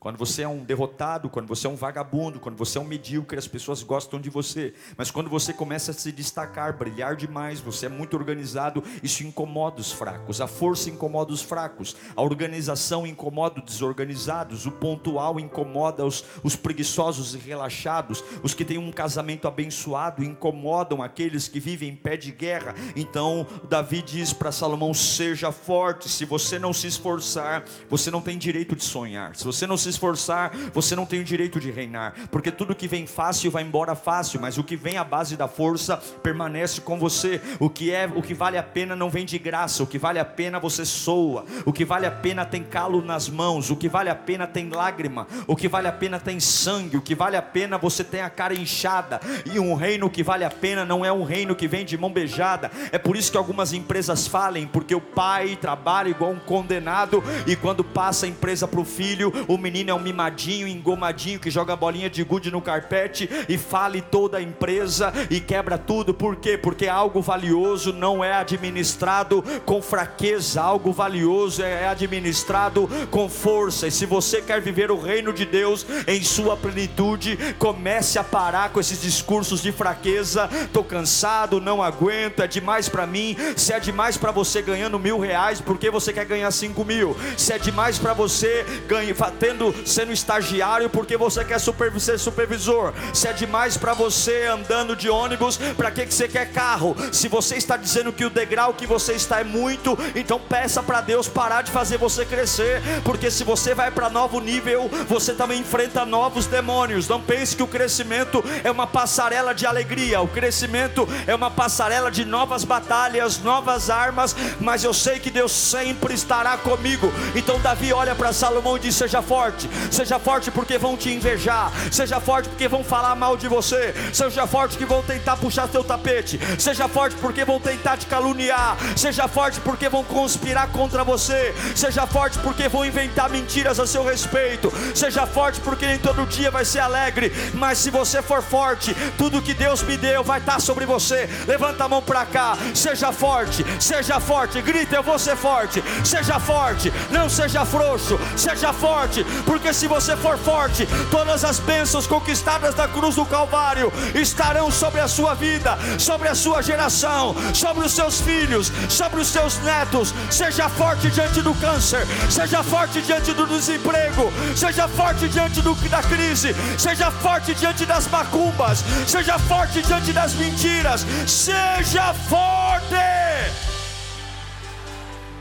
Quando 0.00 0.16
você 0.16 0.40
é 0.40 0.48
um 0.48 0.64
derrotado, 0.64 1.28
quando 1.28 1.46
você 1.46 1.66
é 1.66 1.70
um 1.70 1.76
vagabundo, 1.76 2.40
quando 2.40 2.56
você 2.56 2.78
é 2.78 2.80
um 2.80 2.86
medíocre, 2.86 3.38
as 3.38 3.46
pessoas 3.46 3.82
gostam 3.82 4.18
de 4.18 4.30
você. 4.30 4.72
Mas 4.96 5.10
quando 5.10 5.28
você 5.28 5.52
começa 5.52 5.90
a 5.90 5.94
se 5.94 6.10
destacar, 6.10 6.74
brilhar 6.74 7.14
demais, 7.14 7.60
você 7.60 7.84
é 7.84 7.88
muito 7.90 8.16
organizado, 8.16 8.82
isso 9.02 9.22
incomoda 9.22 9.78
os 9.78 9.92
fracos. 9.92 10.40
A 10.40 10.46
força 10.46 10.88
incomoda 10.88 11.34
os 11.34 11.42
fracos, 11.42 11.94
a 12.16 12.22
organização 12.22 13.06
incomoda 13.06 13.60
os 13.60 13.66
desorganizados, 13.66 14.64
o 14.64 14.72
pontual 14.72 15.38
incomoda 15.38 16.02
os, 16.06 16.24
os 16.42 16.56
preguiçosos 16.56 17.34
e 17.34 17.38
relaxados, 17.38 18.24
os 18.42 18.54
que 18.54 18.64
têm 18.64 18.78
um 18.78 18.90
casamento 18.90 19.46
abençoado 19.46 20.24
incomodam 20.24 21.02
aqueles 21.02 21.46
que 21.46 21.60
vivem 21.60 21.90
em 21.90 21.96
pé 21.96 22.16
de 22.16 22.32
guerra. 22.32 22.74
Então, 22.96 23.46
Davi 23.68 24.00
diz 24.00 24.32
para 24.32 24.50
Salomão: 24.50 24.94
seja 24.94 25.52
forte, 25.52 26.08
se 26.08 26.24
você 26.24 26.58
não 26.58 26.72
se 26.72 26.86
esforçar, 26.86 27.66
você 27.90 28.10
não 28.10 28.22
tem 28.22 28.38
direito 28.38 28.74
de 28.74 28.82
sonhar. 28.82 29.36
Se 29.36 29.44
você 29.44 29.66
não 29.66 29.76
se 29.76 29.89
esforçar, 29.90 30.52
você 30.72 30.96
não 30.96 31.06
tem 31.06 31.20
o 31.20 31.24
direito 31.24 31.60
de 31.60 31.70
reinar, 31.70 32.14
porque 32.30 32.50
tudo 32.50 32.74
que 32.74 32.88
vem 32.88 33.06
fácil 33.06 33.50
vai 33.50 33.62
embora 33.62 33.94
fácil, 33.94 34.40
mas 34.40 34.58
o 34.58 34.64
que 34.64 34.76
vem 34.76 34.96
à 34.96 35.04
base 35.04 35.36
da 35.36 35.48
força 35.48 35.96
permanece 36.22 36.80
com 36.80 36.98
você. 36.98 37.40
O 37.58 37.68
que 37.68 37.90
é, 37.90 38.08
o 38.14 38.22
que 38.22 38.34
vale 38.34 38.56
a 38.56 38.62
pena 38.62 38.94
não 38.94 39.10
vem 39.10 39.24
de 39.24 39.38
graça, 39.38 39.82
o 39.82 39.86
que 39.86 39.98
vale 39.98 40.18
a 40.18 40.24
pena 40.24 40.58
você 40.58 40.84
soa, 40.84 41.44
o 41.64 41.72
que 41.72 41.84
vale 41.84 42.06
a 42.06 42.10
pena 42.10 42.44
tem 42.44 42.62
calo 42.62 43.02
nas 43.02 43.28
mãos, 43.28 43.70
o 43.70 43.76
que 43.76 43.88
vale 43.88 44.10
a 44.10 44.14
pena 44.14 44.46
tem 44.46 44.68
lágrima, 44.68 45.26
o 45.46 45.56
que 45.56 45.68
vale 45.68 45.88
a 45.88 45.92
pena 45.92 46.20
tem 46.20 46.38
sangue, 46.38 46.96
o 46.96 47.02
que 47.02 47.14
vale 47.14 47.36
a 47.36 47.42
pena 47.42 47.78
você 47.78 48.04
tem 48.04 48.20
a 48.20 48.30
cara 48.30 48.54
inchada, 48.54 49.20
e 49.52 49.58
um 49.58 49.74
reino 49.74 50.10
que 50.10 50.22
vale 50.22 50.44
a 50.44 50.50
pena 50.50 50.84
não 50.84 51.04
é 51.04 51.12
um 51.12 51.24
reino 51.24 51.54
que 51.54 51.66
vem 51.66 51.84
de 51.84 51.96
mão 51.96 52.12
beijada. 52.12 52.70
É 52.92 52.98
por 52.98 53.16
isso 53.16 53.30
que 53.30 53.38
algumas 53.38 53.72
empresas 53.72 54.26
falem, 54.26 54.66
porque 54.66 54.94
o 54.94 55.00
pai 55.00 55.56
trabalha 55.56 56.08
igual 56.08 56.32
um 56.32 56.38
condenado 56.38 57.22
e 57.46 57.56
quando 57.56 57.82
passa 57.82 58.26
a 58.26 58.28
empresa 58.28 58.68
para 58.68 58.80
o 58.80 58.84
filho, 58.84 59.32
o 59.48 59.56
menino 59.56 59.79
menino 59.80 59.90
é 59.90 59.94
um 59.94 59.98
mimadinho, 59.98 60.68
engomadinho, 60.68 61.40
que 61.40 61.50
joga 61.50 61.74
bolinha 61.74 62.10
de 62.10 62.22
gude 62.22 62.50
no 62.50 62.60
carpete 62.60 63.28
e 63.48 63.56
fale 63.56 64.02
toda 64.02 64.38
a 64.38 64.42
empresa 64.42 65.12
e 65.30 65.40
quebra 65.40 65.78
tudo. 65.78 66.12
Por 66.12 66.36
quê? 66.36 66.58
Porque 66.58 66.86
algo 66.86 67.22
valioso 67.22 67.92
não 67.92 68.22
é 68.22 68.34
administrado 68.34 69.42
com 69.64 69.80
fraqueza, 69.80 70.60
algo 70.60 70.92
valioso 70.92 71.62
é 71.62 71.88
administrado 71.88 72.88
com 73.10 73.28
força. 73.28 73.86
E 73.86 73.90
se 73.90 74.04
você 74.04 74.42
quer 74.42 74.60
viver 74.60 74.90
o 74.90 75.00
reino 75.00 75.32
de 75.32 75.46
Deus 75.46 75.86
em 76.06 76.22
sua 76.22 76.56
plenitude, 76.56 77.38
comece 77.58 78.18
a 78.18 78.24
parar 78.24 78.70
com 78.70 78.80
esses 78.80 79.00
discursos 79.00 79.62
de 79.62 79.72
fraqueza. 79.72 80.48
Tô 80.72 80.84
cansado, 80.84 81.60
não 81.60 81.82
aguento, 81.82 82.42
é 82.42 82.46
demais 82.46 82.88
para 82.88 83.06
mim. 83.06 83.36
Se 83.56 83.72
é 83.72 83.80
demais 83.80 84.16
para 84.18 84.30
você 84.30 84.60
ganhando 84.60 84.98
mil 84.98 85.18
reais, 85.18 85.60
por 85.60 85.78
que 85.78 85.90
você 85.90 86.12
quer 86.12 86.26
ganhar 86.26 86.50
cinco 86.50 86.84
mil? 86.84 87.16
Se 87.36 87.52
é 87.52 87.58
demais 87.58 87.98
para 87.98 88.12
você 88.12 88.66
ganhar, 88.86 89.14
tendo 89.38 89.69
sendo 89.84 90.12
estagiário 90.12 90.88
porque 90.90 91.16
você 91.16 91.44
quer 91.44 91.58
super, 91.58 91.98
ser 92.00 92.18
supervisor. 92.18 92.92
Se 93.12 93.28
é 93.28 93.32
demais 93.32 93.76
para 93.76 93.94
você 93.94 94.46
andando 94.46 94.96
de 94.96 95.08
ônibus, 95.08 95.56
para 95.76 95.90
que, 95.90 96.06
que 96.06 96.14
você 96.14 96.28
quer 96.28 96.52
carro? 96.52 96.96
Se 97.12 97.28
você 97.28 97.56
está 97.56 97.76
dizendo 97.76 98.12
que 98.12 98.24
o 98.24 98.30
degrau 98.30 98.74
que 98.74 98.86
você 98.86 99.12
está 99.12 99.40
é 99.40 99.44
muito, 99.44 99.98
então 100.14 100.38
peça 100.38 100.82
para 100.82 101.00
Deus 101.00 101.28
parar 101.28 101.62
de 101.62 101.70
fazer 101.70 101.98
você 101.98 102.24
crescer, 102.24 102.82
porque 103.04 103.30
se 103.30 103.44
você 103.44 103.74
vai 103.74 103.90
para 103.90 104.08
novo 104.08 104.40
nível, 104.40 104.90
você 105.08 105.34
também 105.34 105.60
enfrenta 105.60 106.04
novos 106.04 106.46
demônios. 106.46 107.08
Não 107.08 107.20
pense 107.20 107.56
que 107.56 107.62
o 107.62 107.66
crescimento 107.66 108.42
é 108.64 108.70
uma 108.70 108.86
passarela 108.86 109.54
de 109.54 109.66
alegria, 109.66 110.20
o 110.20 110.28
crescimento 110.28 111.08
é 111.26 111.34
uma 111.34 111.50
passarela 111.50 112.10
de 112.10 112.24
novas 112.24 112.64
batalhas, 112.64 113.38
novas 113.38 113.90
armas, 113.90 114.34
mas 114.60 114.84
eu 114.84 114.94
sei 114.94 115.18
que 115.18 115.30
Deus 115.30 115.52
sempre 115.52 116.14
estará 116.14 116.56
comigo. 116.56 117.12
Então 117.34 117.60
Davi 117.60 117.92
olha 117.92 118.14
para 118.14 118.32
Salomão 118.32 118.76
e 118.76 118.80
diz: 118.80 118.94
Seja 118.94 119.22
forte 119.22 119.59
forte. 119.60 119.68
Seja 119.90 120.18
forte 120.18 120.50
porque 120.50 120.78
vão 120.78 120.96
te 120.96 121.10
invejar. 121.10 121.72
Seja 121.90 122.20
forte 122.20 122.48
porque 122.48 122.68
vão 122.68 122.84
falar 122.84 123.14
mal 123.14 123.36
de 123.36 123.48
você. 123.48 123.94
Seja 124.12 124.46
forte 124.46 124.78
que 124.78 124.84
vão 124.84 125.02
tentar 125.02 125.36
puxar 125.36 125.68
teu 125.68 125.84
tapete. 125.84 126.40
Seja 126.58 126.88
forte 126.88 127.16
porque 127.16 127.44
vão 127.44 127.60
tentar 127.60 127.96
te 127.96 128.06
caluniar. 128.06 128.76
Seja 128.96 129.28
forte 129.28 129.60
porque 129.60 129.88
vão 129.88 130.04
conspirar 130.04 130.68
contra 130.68 131.04
você. 131.04 131.54
Seja 131.74 132.06
forte 132.06 132.38
porque 132.38 132.68
vão 132.68 132.84
inventar 132.84 133.28
mentiras 133.28 133.78
a 133.78 133.86
seu 133.86 134.04
respeito. 134.04 134.72
Seja 134.94 135.26
forte 135.26 135.60
porque 135.60 135.86
nem 135.86 135.98
todo 135.98 136.26
dia 136.26 136.50
vai 136.50 136.64
ser 136.64 136.80
alegre. 136.80 137.32
Mas 137.54 137.78
se 137.78 137.90
você 137.90 138.22
for 138.22 138.42
forte, 138.42 138.94
tudo 139.18 139.42
que 139.42 139.54
Deus 139.54 139.82
me 139.82 139.96
deu 139.96 140.22
vai 140.22 140.38
estar 140.38 140.60
sobre 140.60 140.86
você. 140.86 141.28
Levanta 141.46 141.84
a 141.84 141.88
mão 141.88 142.02
para 142.02 142.24
cá. 142.24 142.56
Seja 142.74 143.12
forte, 143.12 143.64
seja 143.80 144.20
forte. 144.20 144.62
Grita, 144.62 144.96
eu 144.96 145.02
vou 145.02 145.18
ser 145.18 145.36
forte. 145.36 145.82
Seja 146.04 146.38
forte, 146.38 146.92
não 147.10 147.28
seja 147.28 147.64
frouxo. 147.64 148.18
Seja 148.36 148.72
forte, 148.72 149.24
porque 149.50 149.74
se 149.74 149.88
você 149.88 150.16
for 150.16 150.38
forte, 150.38 150.86
todas 151.10 151.44
as 151.44 151.58
bênçãos 151.58 152.06
conquistadas 152.06 152.72
da 152.72 152.86
cruz 152.86 153.16
do 153.16 153.26
Calvário 153.26 153.92
estarão 154.14 154.70
sobre 154.70 155.00
a 155.00 155.08
sua 155.08 155.34
vida, 155.34 155.76
sobre 155.98 156.28
a 156.28 156.36
sua 156.36 156.62
geração, 156.62 157.34
sobre 157.52 157.84
os 157.84 157.90
seus 157.90 158.20
filhos, 158.20 158.70
sobre 158.88 159.20
os 159.20 159.26
seus 159.26 159.58
netos. 159.64 160.14
Seja 160.30 160.68
forte 160.68 161.10
diante 161.10 161.42
do 161.42 161.52
câncer, 161.54 162.06
seja 162.30 162.62
forte 162.62 163.02
diante 163.02 163.32
do 163.32 163.44
desemprego, 163.44 164.32
seja 164.54 164.86
forte 164.86 165.28
diante 165.28 165.60
do, 165.60 165.74
da 165.88 166.00
crise, 166.04 166.54
seja 166.78 167.10
forte 167.10 167.52
diante 167.52 167.84
das 167.84 168.06
macumbas, 168.06 168.84
seja 169.04 169.36
forte 169.36 169.82
diante 169.82 170.12
das 170.12 170.32
mentiras. 170.34 171.04
Seja 171.26 172.14
forte. 172.14 172.94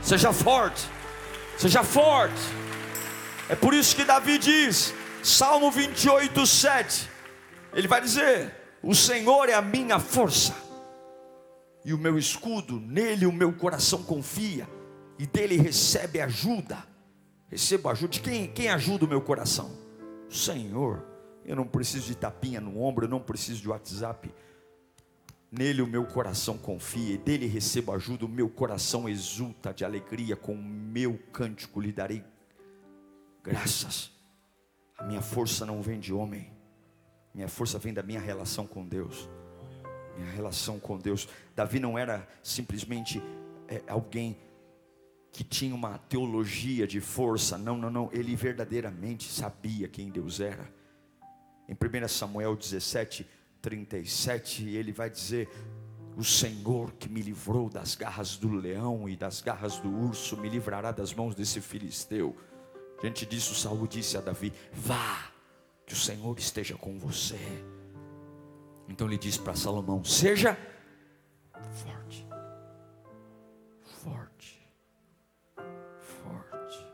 Seja 0.01 0.33
forte. 0.33 0.81
Seja 1.59 1.83
forte. 1.83 2.58
É 3.49 3.55
por 3.55 3.73
isso 3.73 3.95
que 3.95 4.05
Davi 4.05 4.37
diz, 4.37 4.93
Salmo 5.23 5.71
28, 5.71 6.45
7. 6.45 7.09
Ele 7.73 7.87
vai 7.87 7.99
dizer: 7.99 8.53
O 8.81 8.93
Senhor 8.93 9.49
é 9.49 9.53
a 9.53 9.61
minha 9.61 9.99
força 9.99 10.69
e 11.83 11.93
o 11.93 11.97
meu 11.97 12.17
escudo, 12.17 12.79
nele 12.79 13.25
o 13.25 13.31
meu 13.31 13.53
coração 13.53 14.03
confia, 14.03 14.67
e 15.17 15.25
dele 15.25 15.57
recebe 15.57 16.21
ajuda. 16.21 16.85
Recebo 17.47 17.89
ajuda. 17.89 18.13
De 18.13 18.21
quem, 18.21 18.47
quem 18.47 18.69
ajuda 18.69 19.05
o 19.05 19.07
meu 19.07 19.21
coração? 19.21 19.71
Senhor. 20.29 21.05
Eu 21.43 21.55
não 21.55 21.65
preciso 21.65 22.05
de 22.05 22.15
tapinha 22.15 22.61
no 22.61 22.79
ombro, 22.81 23.05
eu 23.05 23.09
não 23.09 23.19
preciso 23.19 23.61
de 23.61 23.69
WhatsApp. 23.69 24.31
Nele 25.51 25.81
o 25.81 25.87
meu 25.87 26.05
coração 26.05 26.57
confia, 26.57 27.15
e 27.15 27.17
dele 27.17 27.47
recebo 27.47 27.91
ajuda, 27.91 28.25
o 28.25 28.29
meu 28.29 28.49
coração 28.49 29.09
exulta 29.09 29.73
de 29.73 29.83
alegria, 29.83 30.35
com 30.35 30.53
o 30.53 30.61
meu 30.61 31.17
cântico 31.31 31.81
lhe 31.81 31.91
darei 31.91 32.23
graças. 33.49 34.11
A 34.97 35.03
minha 35.03 35.21
força 35.21 35.65
não 35.65 35.81
vem 35.81 35.99
de 35.99 36.13
homem, 36.13 36.51
minha 37.33 37.47
força 37.47 37.79
vem 37.79 37.93
da 37.93 38.03
minha 38.03 38.19
relação 38.19 38.67
com 38.67 38.85
Deus. 38.85 39.27
Minha 40.15 40.31
relação 40.31 40.79
com 40.79 40.97
Deus. 40.97 41.27
Davi 41.55 41.79
não 41.79 41.97
era 41.97 42.27
simplesmente 42.43 43.21
é, 43.67 43.81
alguém 43.87 44.37
que 45.31 45.43
tinha 45.43 45.73
uma 45.73 45.97
teologia 45.97 46.85
de 46.85 46.99
força, 46.99 47.57
não, 47.57 47.77
não, 47.77 47.89
não, 47.89 48.09
ele 48.11 48.35
verdadeiramente 48.35 49.31
sabia 49.31 49.87
quem 49.87 50.09
Deus 50.09 50.39
era. 50.39 50.69
Em 51.67 51.73
1 51.73 52.07
Samuel 52.07 52.55
17, 52.55 53.27
37, 53.61 54.67
ele 54.67 54.91
vai 54.91 55.09
dizer: 55.09 55.47
O 56.17 56.23
Senhor 56.23 56.91
que 56.93 57.07
me 57.07 57.21
livrou 57.21 57.69
das 57.69 57.95
garras 57.95 58.37
do 58.37 58.51
leão 58.51 59.07
e 59.07 59.15
das 59.15 59.39
garras 59.41 59.77
do 59.77 59.89
urso, 59.89 60.35
me 60.35 60.49
livrará 60.49 60.91
das 60.91 61.13
mãos 61.13 61.35
desse 61.35 61.61
filisteu. 61.61 62.35
Diante 62.99 63.25
disso, 63.25 63.55
Saul 63.55 63.87
disse 63.87 64.17
a 64.17 64.21
Davi: 64.21 64.53
Vá, 64.73 65.31
que 65.85 65.93
o 65.93 65.97
Senhor 65.97 66.37
esteja 66.37 66.75
com 66.75 66.99
você. 66.99 67.39
Então 68.87 69.07
ele 69.07 69.17
disse 69.17 69.39
para 69.39 69.55
Salomão: 69.55 70.03
Seja 70.03 70.57
forte, 71.71 72.27
forte, 73.83 74.73
forte. 76.01 76.87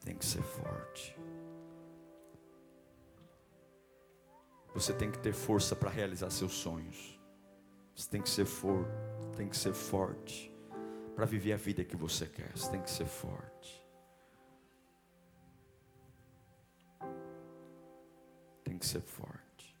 Tem 0.00 0.16
que 0.16 0.24
ser 0.24 0.42
forte. 0.42 1.16
Você 4.74 4.92
tem 4.92 5.10
que 5.10 5.18
ter 5.18 5.32
força 5.32 5.74
para 5.74 5.90
realizar 5.90 6.30
seus 6.30 6.52
sonhos. 6.52 7.18
Você 7.94 8.08
tem 8.08 8.22
que 8.22 8.30
ser 8.30 8.44
forte, 8.44 8.90
tem 9.36 9.48
que 9.48 9.56
ser 9.56 9.72
forte 9.72 10.54
para 11.16 11.24
viver 11.24 11.52
a 11.52 11.56
vida 11.56 11.82
que 11.82 11.96
você 11.96 12.26
quer. 12.26 12.56
Você 12.56 12.70
tem 12.70 12.80
que 12.80 12.90
ser 12.90 13.06
forte. 13.06 13.87
Tem 18.78 18.86
que 18.86 18.86
ser 18.86 19.00
forte. 19.00 19.76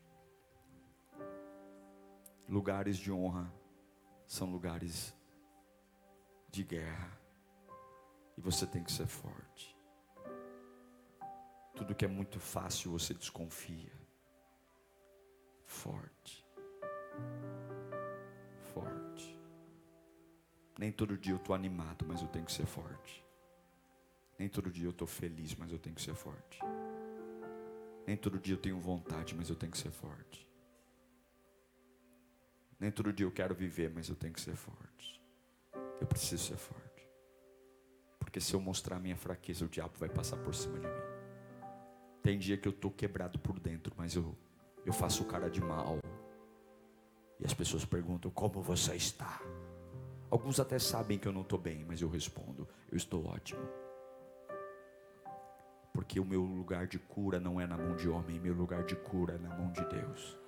Lugares 2.48 2.96
de 2.96 3.12
honra 3.12 3.48
são 4.26 4.50
lugares 4.50 5.14
de 6.50 6.64
guerra. 6.64 7.16
E 8.36 8.40
você 8.40 8.66
tem 8.66 8.82
que 8.82 8.90
ser 8.90 9.06
forte. 9.06 9.78
Tudo 11.76 11.94
que 11.94 12.04
é 12.04 12.08
muito 12.08 12.40
fácil 12.40 12.90
você 12.90 13.14
desconfia 13.14 13.92
forte. 15.64 16.44
Forte. 18.74 19.40
Nem 20.76 20.90
todo 20.90 21.16
dia 21.16 21.34
eu 21.34 21.36
estou 21.36 21.54
animado, 21.54 22.04
mas 22.04 22.20
eu 22.20 22.26
tenho 22.26 22.44
que 22.44 22.52
ser 22.52 22.66
forte. 22.66 23.24
Nem 24.36 24.48
todo 24.48 24.72
dia 24.72 24.86
eu 24.86 24.90
estou 24.90 25.06
feliz, 25.06 25.54
mas 25.54 25.70
eu 25.70 25.78
tenho 25.78 25.94
que 25.94 26.02
ser 26.02 26.16
forte. 26.16 26.58
Nem 28.08 28.16
todo 28.16 28.38
dia 28.38 28.54
eu 28.54 28.58
tenho 28.58 28.78
vontade, 28.80 29.34
mas 29.34 29.50
eu 29.50 29.54
tenho 29.54 29.70
que 29.70 29.76
ser 29.76 29.90
forte. 29.90 30.48
Nem 32.80 32.90
todo 32.90 33.12
dia 33.12 33.26
eu 33.26 33.30
quero 33.30 33.54
viver, 33.54 33.92
mas 33.94 34.08
eu 34.08 34.16
tenho 34.16 34.32
que 34.32 34.40
ser 34.40 34.56
forte. 34.56 35.22
Eu 36.00 36.06
preciso 36.06 36.42
ser 36.42 36.56
forte. 36.56 37.06
Porque 38.18 38.40
se 38.40 38.54
eu 38.54 38.62
mostrar 38.62 38.96
a 38.96 38.98
minha 38.98 39.14
fraqueza, 39.14 39.66
o 39.66 39.68
diabo 39.68 39.92
vai 39.98 40.08
passar 40.08 40.38
por 40.38 40.54
cima 40.54 40.78
de 40.78 40.86
mim. 40.86 41.02
Tem 42.22 42.38
dia 42.38 42.56
que 42.56 42.66
eu 42.66 42.72
estou 42.72 42.90
quebrado 42.90 43.38
por 43.38 43.60
dentro, 43.60 43.92
mas 43.94 44.14
eu 44.14 44.34
eu 44.86 44.92
faço 44.94 45.26
cara 45.26 45.50
de 45.50 45.60
mal. 45.60 45.98
E 47.38 47.44
as 47.44 47.52
pessoas 47.52 47.84
perguntam: 47.84 48.30
Como 48.30 48.62
você 48.62 48.94
está? 48.96 49.38
Alguns 50.30 50.58
até 50.58 50.78
sabem 50.78 51.18
que 51.18 51.28
eu 51.28 51.32
não 51.32 51.42
estou 51.42 51.58
bem, 51.58 51.84
mas 51.84 52.00
eu 52.00 52.08
respondo: 52.08 52.66
Eu 52.90 52.96
estou 52.96 53.26
ótimo. 53.26 53.60
Porque 56.08 56.20
o 56.20 56.24
meu 56.24 56.40
lugar 56.40 56.86
de 56.86 56.98
cura 56.98 57.38
não 57.38 57.60
é 57.60 57.66
na 57.66 57.76
mão 57.76 57.94
de 57.94 58.08
homem, 58.08 58.40
meu 58.40 58.54
lugar 58.54 58.82
de 58.82 58.96
cura 58.96 59.34
é 59.34 59.38
na 59.38 59.54
mão 59.54 59.70
de 59.70 59.84
Deus. 59.84 60.38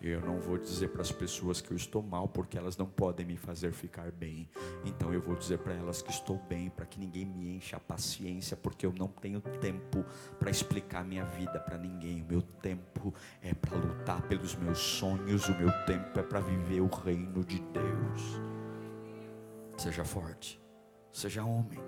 Eu 0.00 0.22
não 0.22 0.40
vou 0.40 0.56
dizer 0.56 0.88
para 0.88 1.02
as 1.02 1.12
pessoas 1.12 1.60
que 1.60 1.70
eu 1.70 1.76
estou 1.76 2.02
mal, 2.02 2.26
porque 2.26 2.56
elas 2.56 2.74
não 2.74 2.86
podem 2.86 3.26
me 3.26 3.36
fazer 3.36 3.70
ficar 3.70 4.10
bem. 4.10 4.48
Então 4.82 5.12
eu 5.12 5.20
vou 5.20 5.36
dizer 5.36 5.58
para 5.58 5.74
elas 5.74 6.00
que 6.00 6.10
estou 6.10 6.38
bem, 6.48 6.70
para 6.70 6.86
que 6.86 6.98
ninguém 6.98 7.26
me 7.26 7.54
encha 7.54 7.76
a 7.76 7.80
paciência, 7.80 8.56
porque 8.56 8.86
eu 8.86 8.94
não 8.94 9.08
tenho 9.08 9.42
tempo 9.42 10.06
para 10.38 10.50
explicar 10.50 11.04
minha 11.04 11.26
vida 11.26 11.60
para 11.60 11.76
ninguém. 11.76 12.22
O 12.22 12.26
meu 12.26 12.40
tempo 12.40 13.12
é 13.42 13.52
para 13.52 13.76
lutar 13.76 14.22
pelos 14.22 14.54
meus 14.56 14.78
sonhos, 14.78 15.50
o 15.50 15.58
meu 15.58 15.70
tempo 15.84 16.18
é 16.18 16.22
para 16.22 16.40
viver 16.40 16.80
o 16.80 16.88
reino 16.88 17.44
de 17.44 17.60
Deus. 17.60 18.40
Seja 19.76 20.02
forte, 20.02 20.58
seja 21.12 21.44
homem. 21.44 21.78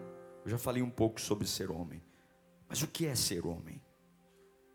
Eu 0.44 0.50
já 0.50 0.58
falei 0.58 0.82
um 0.82 0.90
pouco 0.90 1.18
sobre 1.18 1.46
ser 1.48 1.70
homem, 1.70 2.02
mas 2.72 2.82
o 2.82 2.86
que 2.86 3.04
é 3.04 3.14
ser 3.14 3.46
homem? 3.46 3.78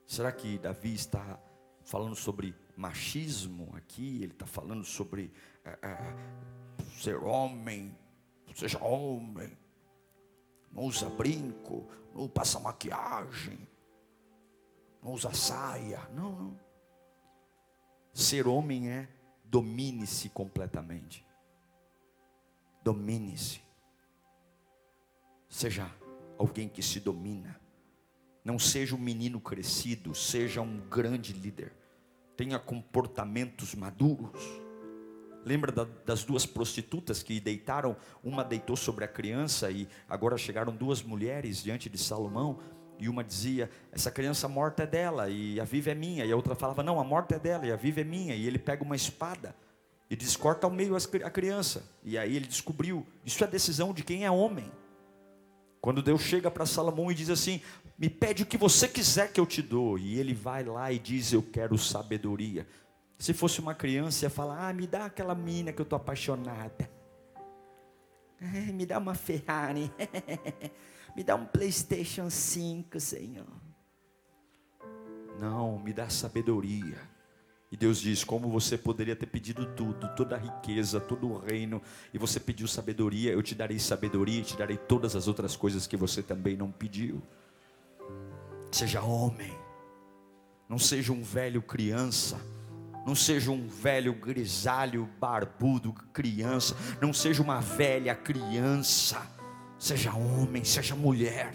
Será 0.05 0.31
que 0.31 0.59
Davi 0.59 0.93
está 0.93 1.39
falando 1.83 2.15
sobre 2.15 2.53
machismo 2.75 3.75
aqui, 3.75 4.21
ele 4.21 4.33
está 4.33 4.45
falando 4.45 4.83
sobre 4.83 5.33
é, 5.65 5.79
é, 5.81 6.85
ser 6.99 7.15
homem, 7.15 7.97
seja 8.53 8.77
homem, 8.83 9.57
não 10.71 10.83
usa 10.83 11.09
brinco, 11.09 11.89
não 12.13 12.29
passa 12.29 12.59
maquiagem, 12.59 13.67
não 15.01 15.13
usa 15.13 15.33
saia. 15.33 16.07
Não, 16.13 16.31
não. 16.33 16.59
Ser 18.13 18.47
homem 18.47 18.91
é 18.91 19.09
domine-se 19.43 20.29
completamente. 20.29 21.25
Domine-se. 22.83 23.59
Seja 25.49 25.91
alguém 26.37 26.69
que 26.69 26.83
se 26.83 26.99
domina. 26.99 27.59
Não 28.47 28.57
seja 28.57 28.95
um 28.95 28.97
menino 28.97 29.41
crescido, 29.41 30.15
seja 30.15 30.61
um 30.61 30.79
grande 30.89 31.33
líder. 31.33 31.73
Tenha 32.37 32.57
comportamentos 32.57 33.75
maduros. 33.75 34.41
Lembra 35.43 35.69
da, 35.69 35.83
das 36.05 36.23
duas 36.23 36.45
prostitutas 36.45 37.21
que 37.21 37.41
deitaram? 37.41 37.97
Uma 38.23 38.45
deitou 38.45 38.77
sobre 38.77 39.03
a 39.03 39.07
criança 39.09 39.69
e 39.69 39.85
agora 40.07 40.37
chegaram 40.37 40.73
duas 40.73 41.03
mulheres 41.03 41.61
diante 41.61 41.89
de 41.89 41.97
Salomão. 41.97 42.59
E 42.97 43.09
uma 43.09 43.21
dizia: 43.21 43.69
Essa 43.91 44.09
criança 44.09 44.47
morta 44.47 44.83
é 44.83 44.87
dela 44.87 45.29
e 45.29 45.59
a 45.59 45.65
viva 45.65 45.91
é 45.91 45.95
minha. 45.95 46.23
E 46.23 46.31
a 46.31 46.35
outra 46.37 46.55
falava: 46.55 46.81
Não, 46.81 47.01
a 47.01 47.03
morta 47.03 47.35
é 47.35 47.39
dela 47.39 47.65
e 47.67 47.71
a 47.73 47.75
viva 47.75 47.99
é 47.99 48.05
minha. 48.05 48.33
E 48.33 48.47
ele 48.47 48.57
pega 48.57 48.81
uma 48.81 48.95
espada 48.95 49.53
e 50.09 50.15
diz: 50.15 50.37
Corta 50.37 50.65
ao 50.65 50.71
meio 50.71 50.95
a 50.95 51.29
criança. 51.29 51.83
E 52.01 52.17
aí 52.17 52.33
ele 52.33 52.47
descobriu: 52.47 53.05
Isso 53.25 53.43
é 53.43 53.47
decisão 53.47 53.93
de 53.93 54.05
quem 54.05 54.23
é 54.23 54.31
homem. 54.31 54.71
Quando 55.87 56.01
Deus 56.01 56.21
chega 56.21 56.51
para 56.51 56.65
Salomão 56.65 57.09
e 57.09 57.15
diz 57.15 57.29
assim: 57.29 57.61
Me 57.97 58.09
pede 58.09 58.43
o 58.43 58.45
que 58.45 58.57
você 58.57 58.89
quiser 58.89 59.31
que 59.31 59.39
eu 59.39 59.45
te 59.45 59.61
dou. 59.61 59.97
E 59.97 60.19
ele 60.19 60.33
vai 60.33 60.61
lá 60.61 60.91
e 60.91 60.99
diz: 60.99 61.31
Eu 61.31 61.41
quero 61.41 61.77
sabedoria. 61.77 62.67
Se 63.17 63.33
fosse 63.33 63.61
uma 63.61 63.73
criança, 63.73 64.25
ia 64.25 64.29
falar: 64.29 64.67
Ah, 64.67 64.73
me 64.73 64.85
dá 64.85 65.05
aquela 65.05 65.33
mina 65.33 65.71
que 65.71 65.79
eu 65.79 65.83
estou 65.83 65.95
apaixonada. 65.95 66.91
me 68.75 68.85
dá 68.85 68.97
uma 68.97 69.15
Ferrari. 69.15 69.89
me 71.15 71.23
dá 71.23 71.37
um 71.37 71.45
PlayStation 71.45 72.29
5, 72.29 72.99
Senhor. 72.99 73.47
Não, 75.39 75.79
me 75.79 75.93
dá 75.93 76.09
sabedoria. 76.09 76.97
E 77.71 77.75
Deus 77.75 77.99
diz: 77.99 78.23
Como 78.23 78.49
você 78.49 78.77
poderia 78.77 79.15
ter 79.15 79.25
pedido 79.25 79.65
tudo, 79.65 80.07
toda 80.15 80.35
a 80.35 80.39
riqueza, 80.39 80.99
todo 80.99 81.27
o 81.27 81.37
reino, 81.37 81.81
e 82.13 82.17
você 82.17 82.39
pediu 82.39 82.67
sabedoria, 82.67 83.31
eu 83.31 83.43
te 83.43 83.53
darei 83.53 83.79
sabedoria 83.79 84.39
e 84.39 84.43
te 84.43 84.57
darei 84.57 84.77
todas 84.77 85.15
as 85.15 85.27
outras 85.27 85.55
coisas 85.55 85.85
que 85.85 85.97
você 85.97 86.23
também 86.23 86.55
não 86.55 86.71
pediu. 86.71 87.21
Seja 88.71 89.01
homem, 89.01 89.51
não 90.69 90.79
seja 90.79 91.11
um 91.11 91.23
velho 91.23 91.61
criança, 91.61 92.39
não 93.05 93.15
seja 93.15 93.51
um 93.51 93.67
velho 93.67 94.13
grisalho, 94.13 95.09
barbudo 95.19 95.93
criança, 96.13 96.75
não 97.01 97.11
seja 97.11 97.41
uma 97.41 97.59
velha 97.59 98.15
criança, 98.15 99.21
seja 99.77 100.13
homem, 100.13 100.63
seja 100.63 100.95
mulher, 100.95 101.53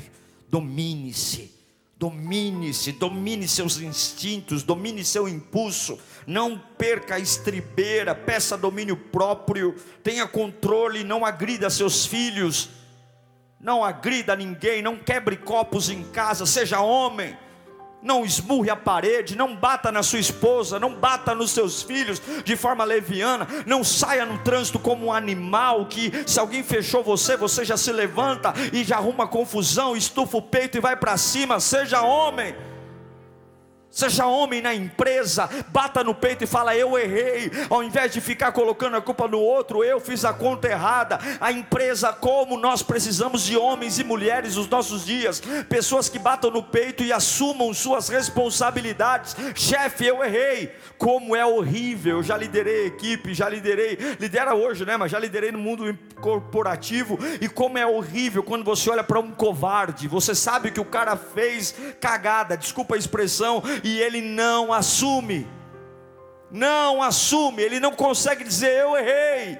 domine-se 0.48 1.62
Domine-se, 2.03 2.91
domine 2.91 3.47
seus 3.47 3.79
instintos, 3.81 4.65
domine 4.65 5.05
seu 5.05 5.29
impulso, 5.29 6.01
não 6.27 6.59
perca 6.59 7.15
a 7.15 7.19
estribeira, 7.21 8.12
peça 8.12 8.59
domínio 8.59 8.97
próprio, 8.97 9.77
tenha 10.03 10.27
controle, 10.27 11.05
não 11.05 11.25
agrida 11.25 11.71
seus 11.71 12.05
filhos, 12.05 12.71
não 13.61 13.85
agrida 13.85 14.35
ninguém, 14.35 14.83
não 14.83 14.97
quebre 14.97 15.37
copos 15.37 15.91
em 15.91 16.03
casa, 16.03 16.45
seja 16.45 16.81
homem 16.81 17.38
não 18.03 18.25
esmurre 18.25 18.69
a 18.69 18.77
parede, 18.77 19.37
não 19.37 19.55
bata 19.55 19.93
na 19.93 20.03
sua 20.03 20.19
esposa, 20.19 20.79
não 20.79 20.95
bata 20.95 21.35
nos 21.35 21.53
seus 21.53 21.83
filhos 21.83 22.21
de 22.45 22.57
forma 22.57 22.85
leviana, 22.85 23.47
não 23.65 23.85
saia 23.85 24.27
no 24.27 24.38
trânsito 24.38 24.79
como 24.79 25.07
um 25.07 25.12
animal 25.12 25.87
que 25.87 26.12
se 26.27 26.41
alguém 26.41 26.62
fechou 26.62 27.03
você, 27.03 27.37
você 27.37 27.65
já 27.65 27.77
se 27.77 27.93
levanta 27.93 28.53
e 28.73 28.83
já 28.83 28.97
arruma 28.97 29.29
confusão, 29.29 29.97
estufa 29.97 30.38
o 30.38 30.43
peito 30.43 30.77
e 30.77 30.81
vai 30.81 30.97
para 30.97 31.17
cima, 31.17 31.61
seja 31.61 32.03
homem. 32.03 32.71
Seja 33.92 34.24
homem 34.24 34.62
na 34.62 34.74
empresa, 34.74 35.50
bata 35.68 36.02
no 36.02 36.14
peito 36.14 36.44
e 36.44 36.46
fala: 36.46 36.74
Eu 36.74 36.98
errei, 36.98 37.52
ao 37.68 37.83
invés 37.83 38.11
de 38.11 38.22
ficar 38.22 38.50
colocando 38.50 38.96
a 38.96 39.02
culpa 39.02 39.28
no 39.28 39.38
outro, 39.38 39.85
eu 39.85 40.00
fiz 40.00 40.24
a 40.24 40.33
conta 40.33 40.66
errada. 40.66 41.18
A 41.38 41.52
empresa, 41.52 42.11
como 42.11 42.57
nós 42.57 42.83
precisamos 42.83 43.42
de 43.42 43.55
homens 43.55 43.98
e 43.98 44.05
mulheres 44.05 44.57
nos 44.57 44.66
nossos 44.66 45.05
dias, 45.05 45.42
pessoas 45.68 46.09
que 46.09 46.18
batam 46.18 46.50
no 46.50 46.62
peito 46.62 47.05
e 47.05 47.12
assumam 47.12 47.74
suas 47.74 48.09
responsabilidades. 48.09 49.37
Chefe, 49.55 50.07
eu 50.07 50.24
errei, 50.24 50.74
como 50.96 51.37
é 51.37 51.44
horrível. 51.44 52.16
Eu 52.16 52.22
já 52.22 52.38
liderei 52.38 52.87
equipe, 52.87 53.35
já 53.35 53.46
liderei, 53.46 53.98
lidera 54.18 54.55
hoje, 54.55 54.87
né? 54.87 54.96
Mas 54.96 55.12
já 55.12 55.18
liderei 55.18 55.52
no 55.52 55.59
mundo 55.59 55.98
corporativo. 56.18 57.18
E 57.42 57.46
como 57.46 57.76
é 57.76 57.87
horrível 57.87 58.42
quando 58.42 58.64
você 58.64 58.88
olha 58.88 59.05
para 59.05 59.20
um 59.20 59.33
covarde, 59.33 60.09
você 60.09 60.35
sabe 60.35 60.70
que 60.70 60.81
o 60.81 60.85
cara 60.87 61.14
fez 61.14 61.74
cagada, 62.00 62.57
desculpa 62.57 62.94
a 62.94 62.98
expressão 62.98 63.62
e 63.83 64.01
ele 64.01 64.21
não 64.21 64.73
assume. 64.73 65.47
Não 66.51 67.03
assume, 67.03 67.62
ele 67.62 67.81
não 67.81 67.92
consegue 67.92 68.45
dizer 68.45 68.81
eu 68.81 68.97
errei. 68.97 69.59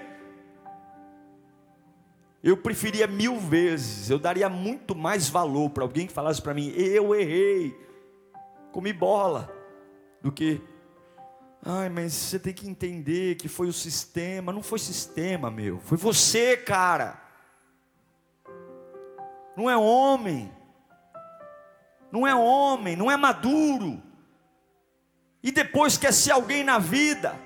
Eu 2.43 2.57
preferia 2.57 3.07
mil 3.07 3.39
vezes, 3.39 4.11
eu 4.11 4.19
daria 4.19 4.49
muito 4.49 4.95
mais 4.95 5.29
valor 5.29 5.71
para 5.71 5.85
alguém 5.85 6.07
que 6.07 6.13
falasse 6.13 6.43
para 6.43 6.53
mim, 6.53 6.71
eu 6.71 7.15
errei, 7.15 7.73
comi 8.73 8.93
bola, 8.93 9.49
do 10.21 10.33
que, 10.33 10.61
ai, 11.65 11.89
mas 11.89 12.13
você 12.13 12.41
tem 12.41 12.53
que 12.53 12.69
entender 12.69 13.37
que 13.37 13.47
foi 13.47 13.69
o 13.69 13.73
sistema, 13.73 14.53
não 14.53 14.61
foi 14.61 14.81
sistema, 14.81 15.53
meu, 15.53 15.79
foi 15.79 15.97
você, 15.97 16.57
cara, 16.57 17.23
não 19.57 19.71
é 19.71 19.77
homem, 19.77 20.53
não 22.11 22.27
é 22.27 22.35
homem, 22.35 22.97
não 22.97 23.09
é 23.09 23.17
maduro 23.17 24.03
e 25.43 25.51
depois 25.51 25.97
quer 25.97 26.13
ser 26.13 26.33
alguém 26.33 26.63
na 26.63 26.79
vida, 26.79 27.39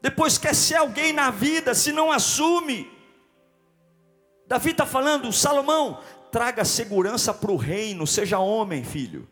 depois 0.00 0.36
quer 0.36 0.54
ser 0.54 0.76
alguém 0.76 1.12
na 1.12 1.30
vida, 1.30 1.74
se 1.74 1.92
não 1.92 2.10
assume. 2.10 2.90
Davi 4.46 4.72
está 4.72 4.84
falando, 4.84 5.32
Salomão, 5.32 6.00
traga 6.30 6.64
segurança 6.64 7.32
para 7.32 7.52
o 7.52 7.56
reino, 7.56 8.06
seja 8.06 8.38
homem, 8.38 8.84
filho. 8.84 9.28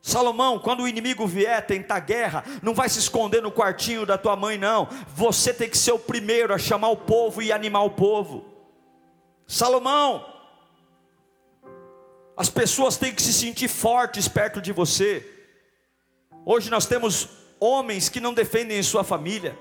Salomão, 0.00 0.58
quando 0.58 0.82
o 0.82 0.88
inimigo 0.88 1.26
vier 1.26 1.66
tentar 1.66 2.00
guerra, 2.00 2.44
não 2.62 2.74
vai 2.74 2.88
se 2.90 2.98
esconder 2.98 3.42
no 3.42 3.50
quartinho 3.50 4.04
da 4.04 4.18
tua 4.18 4.36
mãe, 4.36 4.58
não. 4.58 4.86
Você 5.14 5.52
tem 5.52 5.68
que 5.68 5.78
ser 5.78 5.92
o 5.92 5.98
primeiro 5.98 6.52
a 6.52 6.58
chamar 6.58 6.88
o 6.90 6.96
povo 6.96 7.40
e 7.40 7.50
animar 7.50 7.84
o 7.84 7.90
povo. 7.90 8.44
Salomão, 9.46 10.33
as 12.36 12.50
pessoas 12.50 12.96
têm 12.96 13.14
que 13.14 13.22
se 13.22 13.32
sentir 13.32 13.68
fortes 13.68 14.26
perto 14.26 14.60
de 14.60 14.72
você. 14.72 15.24
Hoje 16.44 16.68
nós 16.70 16.86
temos 16.86 17.28
homens 17.60 18.08
que 18.08 18.20
não 18.20 18.34
defendem 18.34 18.82
sua 18.82 19.04
família. 19.04 19.56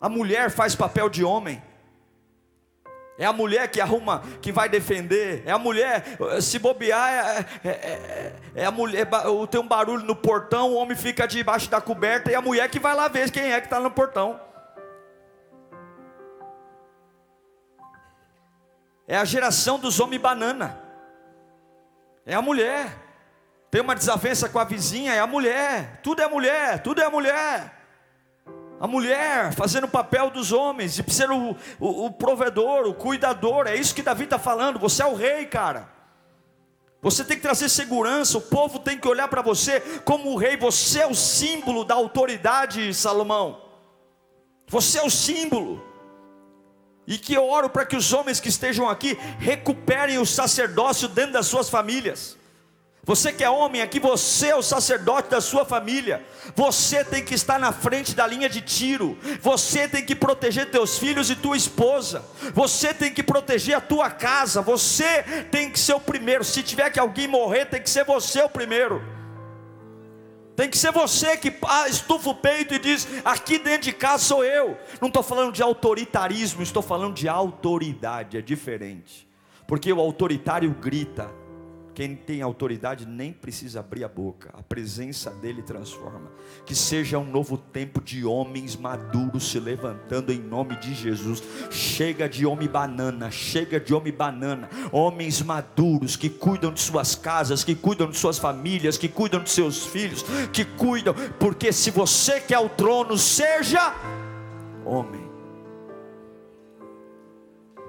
A 0.00 0.08
mulher 0.08 0.50
faz 0.50 0.74
papel 0.74 1.08
de 1.08 1.24
homem. 1.24 1.62
É 3.18 3.24
a 3.24 3.32
mulher 3.32 3.70
que 3.70 3.80
arruma, 3.80 4.22
que 4.42 4.52
vai 4.52 4.68
defender. 4.68 5.42
É 5.46 5.50
a 5.50 5.58
mulher, 5.58 6.04
se 6.42 6.58
bobear, 6.58 7.08
é, 7.64 7.68
é, 7.68 7.70
é, 7.70 8.32
é 8.56 8.64
a 8.66 8.70
mulher. 8.70 9.06
Tem 9.50 9.60
um 9.60 9.66
barulho 9.66 10.04
no 10.04 10.14
portão, 10.14 10.72
o 10.72 10.74
homem 10.74 10.96
fica 10.96 11.26
debaixo 11.26 11.70
da 11.70 11.80
coberta 11.80 12.30
e 12.30 12.34
a 12.34 12.42
mulher 12.42 12.68
que 12.68 12.78
vai 12.78 12.94
lá 12.94 13.08
ver 13.08 13.30
quem 13.30 13.52
é 13.52 13.60
que 13.60 13.68
está 13.68 13.80
no 13.80 13.90
portão. 13.90 14.38
É 19.08 19.16
a 19.16 19.24
geração 19.24 19.78
dos 19.78 19.98
homens 20.00 20.20
banana. 20.20 20.85
É 22.26 22.34
a 22.34 22.42
mulher. 22.42 22.92
Tem 23.70 23.80
uma 23.80 23.94
desavença 23.94 24.48
com 24.48 24.58
a 24.58 24.64
vizinha, 24.64 25.14
é 25.14 25.20
a 25.20 25.26
mulher. 25.26 26.00
Tudo 26.02 26.20
é 26.20 26.28
mulher, 26.28 26.82
tudo 26.82 27.00
é 27.00 27.08
mulher. 27.08 27.72
A 28.80 28.86
mulher 28.86 29.52
fazendo 29.52 29.84
o 29.84 29.88
papel 29.88 30.28
dos 30.30 30.52
homens, 30.52 30.98
e 30.98 31.12
ser 31.12 31.30
o, 31.30 31.56
o, 31.78 32.06
o 32.06 32.10
provedor, 32.10 32.86
o 32.86 32.94
cuidador, 32.94 33.66
é 33.66 33.76
isso 33.76 33.94
que 33.94 34.02
Davi 34.02 34.24
está 34.24 34.38
falando. 34.38 34.78
Você 34.78 35.02
é 35.02 35.06
o 35.06 35.14
rei, 35.14 35.46
cara. 35.46 35.88
Você 37.00 37.24
tem 37.24 37.36
que 37.36 37.42
trazer 37.42 37.68
segurança, 37.68 38.36
o 38.36 38.40
povo 38.40 38.80
tem 38.80 38.98
que 38.98 39.06
olhar 39.06 39.28
para 39.28 39.40
você 39.40 39.80
como 40.04 40.32
o 40.32 40.36
rei, 40.36 40.56
você 40.56 41.00
é 41.00 41.06
o 41.06 41.14
símbolo 41.14 41.84
da 41.84 41.94
autoridade, 41.94 42.92
Salomão. 42.92 43.62
Você 44.66 44.98
é 44.98 45.02
o 45.02 45.10
símbolo. 45.10 45.85
E 47.06 47.18
que 47.18 47.34
eu 47.34 47.48
oro 47.48 47.70
para 47.70 47.86
que 47.86 47.96
os 47.96 48.12
homens 48.12 48.40
que 48.40 48.48
estejam 48.48 48.88
aqui 48.88 49.16
recuperem 49.38 50.18
o 50.18 50.26
sacerdócio 50.26 51.08
dentro 51.08 51.32
das 51.32 51.46
suas 51.46 51.68
famílias. 51.68 52.36
Você 53.06 53.32
que 53.32 53.44
é 53.44 53.48
homem 53.48 53.80
aqui, 53.80 54.00
você 54.00 54.48
é 54.48 54.56
o 54.56 54.62
sacerdote 54.62 55.30
da 55.30 55.40
sua 55.40 55.64
família. 55.64 56.26
Você 56.56 57.04
tem 57.04 57.24
que 57.24 57.34
estar 57.36 57.56
na 57.56 57.70
frente 57.70 58.16
da 58.16 58.26
linha 58.26 58.48
de 58.48 58.60
tiro. 58.60 59.16
Você 59.40 59.86
tem 59.86 60.04
que 60.04 60.16
proteger 60.16 60.72
teus 60.72 60.98
filhos 60.98 61.30
e 61.30 61.36
tua 61.36 61.56
esposa. 61.56 62.24
Você 62.52 62.92
tem 62.92 63.14
que 63.14 63.22
proteger 63.22 63.76
a 63.76 63.80
tua 63.80 64.10
casa. 64.10 64.60
Você 64.60 65.22
tem 65.52 65.70
que 65.70 65.78
ser 65.78 65.94
o 65.94 66.00
primeiro. 66.00 66.42
Se 66.42 66.64
tiver 66.64 66.90
que 66.90 66.98
alguém 66.98 67.28
morrer, 67.28 67.66
tem 67.66 67.80
que 67.80 67.88
ser 67.88 68.04
você 68.04 68.42
o 68.42 68.48
primeiro. 68.48 69.15
Tem 70.56 70.70
que 70.70 70.78
ser 70.78 70.90
você 70.90 71.36
que 71.36 71.54
ah, 71.68 71.86
estufa 71.86 72.30
o 72.30 72.34
peito 72.34 72.74
e 72.74 72.78
diz: 72.78 73.06
aqui 73.22 73.58
dentro 73.58 73.82
de 73.82 73.92
casa 73.92 74.24
sou 74.24 74.42
eu. 74.42 74.78
Não 75.00 75.08
estou 75.08 75.22
falando 75.22 75.52
de 75.52 75.62
autoritarismo, 75.62 76.62
estou 76.62 76.82
falando 76.82 77.14
de 77.14 77.28
autoridade, 77.28 78.38
é 78.38 78.40
diferente. 78.40 79.28
Porque 79.68 79.92
o 79.92 80.00
autoritário 80.00 80.70
grita, 80.70 81.30
quem 81.96 82.14
tem 82.14 82.42
autoridade 82.42 83.06
nem 83.06 83.32
precisa 83.32 83.80
abrir 83.80 84.04
a 84.04 84.08
boca, 84.08 84.50
a 84.52 84.62
presença 84.62 85.30
dele 85.30 85.62
transforma. 85.62 86.30
Que 86.66 86.74
seja 86.74 87.18
um 87.18 87.24
novo 87.24 87.56
tempo 87.56 88.02
de 88.02 88.22
homens 88.22 88.76
maduros 88.76 89.50
se 89.50 89.58
levantando 89.58 90.30
em 90.30 90.38
nome 90.38 90.76
de 90.76 90.92
Jesus. 90.92 91.42
Chega 91.70 92.28
de 92.28 92.44
homem 92.44 92.68
banana, 92.68 93.30
chega 93.30 93.80
de 93.80 93.94
homem 93.94 94.12
banana. 94.12 94.68
Homens 94.92 95.40
maduros 95.40 96.16
que 96.16 96.28
cuidam 96.28 96.70
de 96.70 96.82
suas 96.82 97.14
casas, 97.14 97.64
que 97.64 97.74
cuidam 97.74 98.10
de 98.10 98.18
suas 98.18 98.38
famílias, 98.38 98.98
que 98.98 99.08
cuidam 99.08 99.42
de 99.42 99.48
seus 99.48 99.86
filhos, 99.86 100.22
que 100.52 100.66
cuidam, 100.66 101.14
porque 101.40 101.72
se 101.72 101.90
você 101.90 102.38
quer 102.40 102.58
o 102.58 102.68
trono, 102.68 103.16
seja 103.16 103.94
homem. 104.84 105.30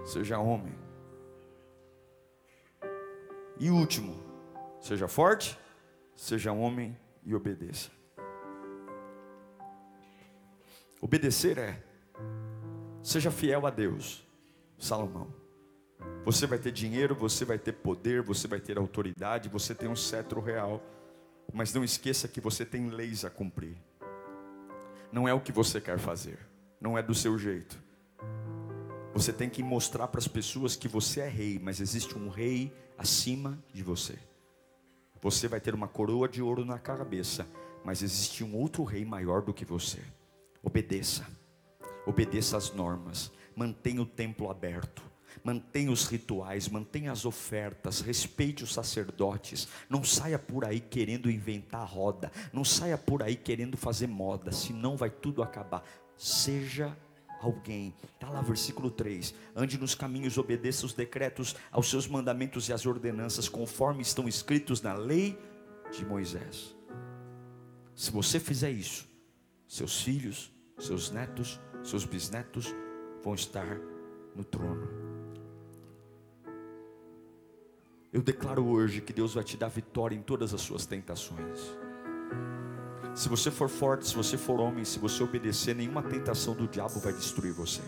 Seja 0.06 0.40
homem. 0.40 0.77
E 3.60 3.72
último, 3.72 4.16
seja 4.80 5.08
forte, 5.08 5.58
seja 6.16 6.52
homem 6.52 6.98
e 7.26 7.34
obedeça. 7.34 7.90
Obedecer 11.02 11.58
é, 11.58 11.84
seja 13.02 13.32
fiel 13.32 13.66
a 13.66 13.70
Deus, 13.70 14.28
Salomão. 14.78 15.34
Você 16.24 16.46
vai 16.46 16.60
ter 16.60 16.72
dinheiro, 16.72 17.16
você 17.16 17.46
vai 17.46 17.58
ter 17.58 17.72
poder, 17.72 18.22
você 18.22 18.48
vai 18.48 18.60
ter 18.60 18.78
autoridade, 18.78 19.50
você 19.50 19.74
tem 19.74 19.88
um 19.88 19.96
cetro 19.96 20.42
real. 20.42 20.84
Mas 21.54 21.74
não 21.74 21.84
esqueça 21.84 22.28
que 22.28 22.42
você 22.42 22.66
tem 22.66 22.90
leis 22.90 23.24
a 23.24 23.30
cumprir. 23.30 23.78
Não 25.12 25.28
é 25.28 25.34
o 25.34 25.40
que 25.40 25.52
você 25.52 25.80
quer 25.80 25.98
fazer, 25.98 26.38
não 26.82 26.98
é 26.98 27.02
do 27.02 27.16
seu 27.16 27.38
jeito. 27.38 27.82
Você 29.18 29.34
tem 29.34 29.50
que 29.50 29.64
mostrar 29.64 30.08
para 30.10 30.20
as 30.20 30.28
pessoas 30.28 30.76
que 30.76 30.88
você 30.88 31.22
é 31.22 31.28
rei, 31.28 31.58
mas 31.60 31.82
existe 31.82 32.16
um 32.16 32.30
rei 32.30 32.72
acima 32.96 33.58
de 33.74 33.82
você. 33.82 34.16
Você 35.20 35.48
vai 35.48 35.60
ter 35.60 35.74
uma 35.74 35.88
coroa 35.88 36.30
de 36.30 36.40
ouro 36.40 36.64
na 36.64 36.78
cabeça, 36.78 37.48
mas 37.84 38.04
existe 38.04 38.44
um 38.44 38.56
outro 38.56 38.84
rei 38.84 39.04
maior 39.04 39.42
do 39.42 39.56
que 39.56 39.66
você. 39.66 40.00
Obedeça, 40.62 41.26
obedeça 42.06 42.58
às 42.58 42.72
normas, 42.72 43.32
mantenha 43.56 44.04
o 44.04 44.06
templo 44.06 44.52
aberto 44.52 45.02
mantenha 45.44 45.92
os 45.92 46.08
rituais, 46.08 46.68
mantenha 46.68 47.12
as 47.12 47.24
ofertas, 47.24 48.02
respeite 48.02 48.64
os 48.64 48.74
sacerdotes, 48.74 49.68
não 49.88 50.04
saia 50.04 50.38
por 50.38 50.66
aí 50.66 50.80
querendo 50.80 51.30
inventar 51.30 51.88
roda, 51.88 52.32
não 52.52 52.66
saia 52.66 52.98
por 52.98 53.22
aí 53.22 53.36
querendo 53.36 53.78
fazer 53.78 54.08
moda, 54.08 54.52
senão 54.52 54.98
vai 54.98 55.10
tudo 55.10 55.44
acabar. 55.44 55.84
Seja 56.18 56.98
alguém. 57.42 57.94
Está 58.14 58.30
lá 58.30 58.42
versículo 58.42 58.90
3. 58.90 59.34
Ande 59.56 59.78
nos 59.78 59.96
caminhos, 59.96 60.38
obedeça 60.38 60.86
os 60.86 60.94
decretos, 60.94 61.56
aos 61.72 61.90
seus 61.90 62.08
mandamentos 62.08 62.70
e 62.70 62.74
às 62.74 62.86
ordenanças, 62.86 63.50
conforme 63.50 64.02
estão 64.02 64.28
escritos 64.28 64.82
na 64.82 64.94
lei 64.94 65.38
de 65.92 66.06
Moisés. 66.06 66.76
Se 67.96 68.12
você 68.12 68.40
fizer 68.40 68.72
isso, 68.72 69.08
seus 69.68 70.02
filhos, 70.02 70.52
seus 70.78 71.12
netos, 71.12 71.60
seus 71.84 72.06
bisnetos 72.06 72.74
vão 73.24 73.34
estar 73.34 73.80
no 74.36 74.44
trono. 74.44 74.88
Eu 78.14 78.22
declaro 78.22 78.66
hoje 78.66 79.02
que 79.02 79.12
Deus 79.12 79.34
vai 79.34 79.44
te 79.44 79.58
dar 79.58 79.68
vitória 79.68 80.16
em 80.16 80.22
todas 80.22 80.54
as 80.54 80.62
suas 80.62 80.86
tentações. 80.86 81.60
Se 83.18 83.28
você 83.28 83.50
for 83.50 83.68
forte, 83.68 84.08
se 84.08 84.16
você 84.16 84.38
for 84.38 84.60
homem, 84.60 84.86
se 84.86 85.00
você 85.00 85.24
obedecer, 85.24 85.76
nenhuma 85.76 86.04
tentação 86.04 86.54
do 86.54 86.68
diabo 86.68 87.00
vai 87.00 87.12
destruir 87.12 87.52
você. 87.52 87.82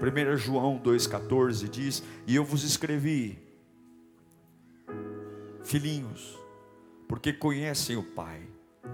1 0.00 0.36
João 0.38 0.80
2,14 0.82 1.68
diz: 1.68 2.02
E 2.26 2.34
eu 2.34 2.42
vos 2.42 2.64
escrevi, 2.64 3.38
filhinhos, 5.62 6.34
porque 7.06 7.30
conhecem 7.30 7.98
o 7.98 8.02
Pai. 8.02 8.40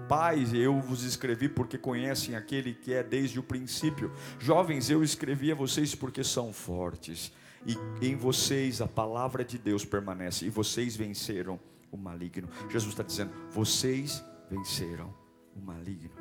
Pais, 0.09 0.53
eu 0.53 0.81
vos 0.81 1.03
escrevi 1.03 1.47
porque 1.47 1.77
conhecem 1.77 2.35
aquele 2.35 2.73
que 2.73 2.93
é 2.93 3.01
desde 3.01 3.39
o 3.39 3.43
princípio. 3.43 4.11
Jovens, 4.37 4.89
eu 4.89 5.01
escrevi 5.01 5.53
a 5.53 5.55
vocês 5.55 5.95
porque 5.95 6.21
são 6.21 6.51
fortes 6.51 7.31
e 7.65 7.77
em 8.05 8.17
vocês 8.17 8.81
a 8.81 8.87
palavra 8.89 9.45
de 9.45 9.57
Deus 9.57 9.85
permanece, 9.85 10.45
e 10.45 10.49
vocês 10.49 10.97
venceram 10.97 11.57
o 11.89 11.95
maligno. 11.95 12.49
Jesus 12.69 12.91
está 12.91 13.03
dizendo: 13.03 13.31
vocês 13.49 14.21
venceram 14.53 15.11
o 15.55 15.59
maligno. 15.59 16.11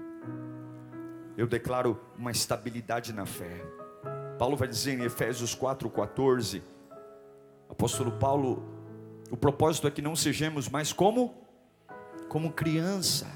Eu 1.37 1.47
declaro 1.47 2.01
uma 2.17 2.31
estabilidade 2.31 3.13
na 3.13 3.27
fé. 3.27 3.63
Paulo 4.39 4.57
vai 4.57 4.67
dizer 4.67 4.99
em 4.99 5.05
Efésios 5.05 5.55
4,14, 5.55 6.63
apóstolo 7.69 8.13
Paulo, 8.13 8.63
o 9.31 9.37
propósito 9.37 9.87
é 9.87 9.91
que 9.91 10.01
não 10.01 10.17
sejamos 10.17 10.69
mais 10.69 10.93
como, 10.93 11.35
como 12.29 12.53
criança 12.53 13.27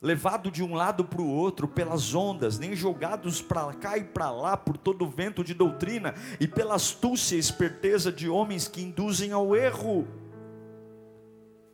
levado 0.00 0.50
de 0.52 0.62
um 0.62 0.74
lado 0.74 1.04
para 1.04 1.22
o 1.22 1.28
outro 1.28 1.66
pelas 1.66 2.14
ondas, 2.14 2.58
nem 2.58 2.76
jogados 2.76 3.42
para 3.42 3.72
cá 3.72 3.98
e 3.98 4.04
para 4.04 4.30
lá 4.30 4.56
por 4.56 4.76
todo 4.76 5.04
o 5.04 5.10
vento 5.10 5.42
de 5.42 5.52
doutrina 5.52 6.14
e 6.38 6.46
pela 6.46 6.76
astúcia 6.76 7.34
e 7.34 7.40
esperteza 7.40 8.12
de 8.12 8.28
homens 8.28 8.68
que 8.68 8.82
induzem 8.82 9.32
ao 9.32 9.56
erro. 9.56 10.06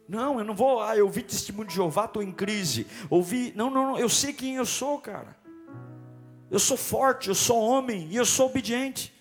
Não, 0.08 0.38
eu 0.38 0.44
não 0.44 0.54
vou, 0.54 0.82
ah, 0.82 0.96
eu 0.96 1.06
ouvi 1.06 1.22
testemunho 1.22 1.68
de 1.68 1.74
Jeová, 1.74 2.04
estou 2.04 2.22
em 2.22 2.32
crise. 2.32 2.86
Ouvi, 3.08 3.52
não, 3.56 3.70
não, 3.70 3.92
não, 3.92 3.98
eu 3.98 4.08
sei 4.08 4.32
quem 4.32 4.56
eu 4.56 4.66
sou, 4.66 4.98
cara. 4.98 5.36
Eu 6.50 6.58
sou 6.58 6.76
forte, 6.76 7.28
eu 7.28 7.34
sou 7.34 7.58
homem 7.58 8.08
e 8.10 8.16
eu 8.16 8.26
sou 8.26 8.46
obediente. 8.46 9.12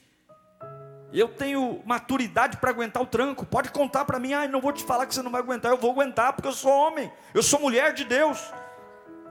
Eu 1.13 1.27
tenho 1.27 1.81
maturidade 1.85 2.57
para 2.57 2.69
aguentar 2.69 3.01
o 3.01 3.05
tranco. 3.05 3.45
Pode 3.45 3.69
contar 3.71 4.05
para 4.05 4.19
mim, 4.19 4.33
ah, 4.33 4.47
não 4.47 4.61
vou 4.61 4.71
te 4.71 4.83
falar 4.83 5.05
que 5.05 5.13
você 5.13 5.21
não 5.21 5.31
vai 5.31 5.41
aguentar. 5.41 5.71
Eu 5.71 5.77
vou 5.77 5.91
aguentar 5.91 6.33
porque 6.33 6.47
eu 6.47 6.53
sou 6.53 6.71
homem. 6.71 7.11
Eu 7.33 7.43
sou 7.43 7.59
mulher 7.59 7.93
de 7.93 8.03
Deus 8.03 8.51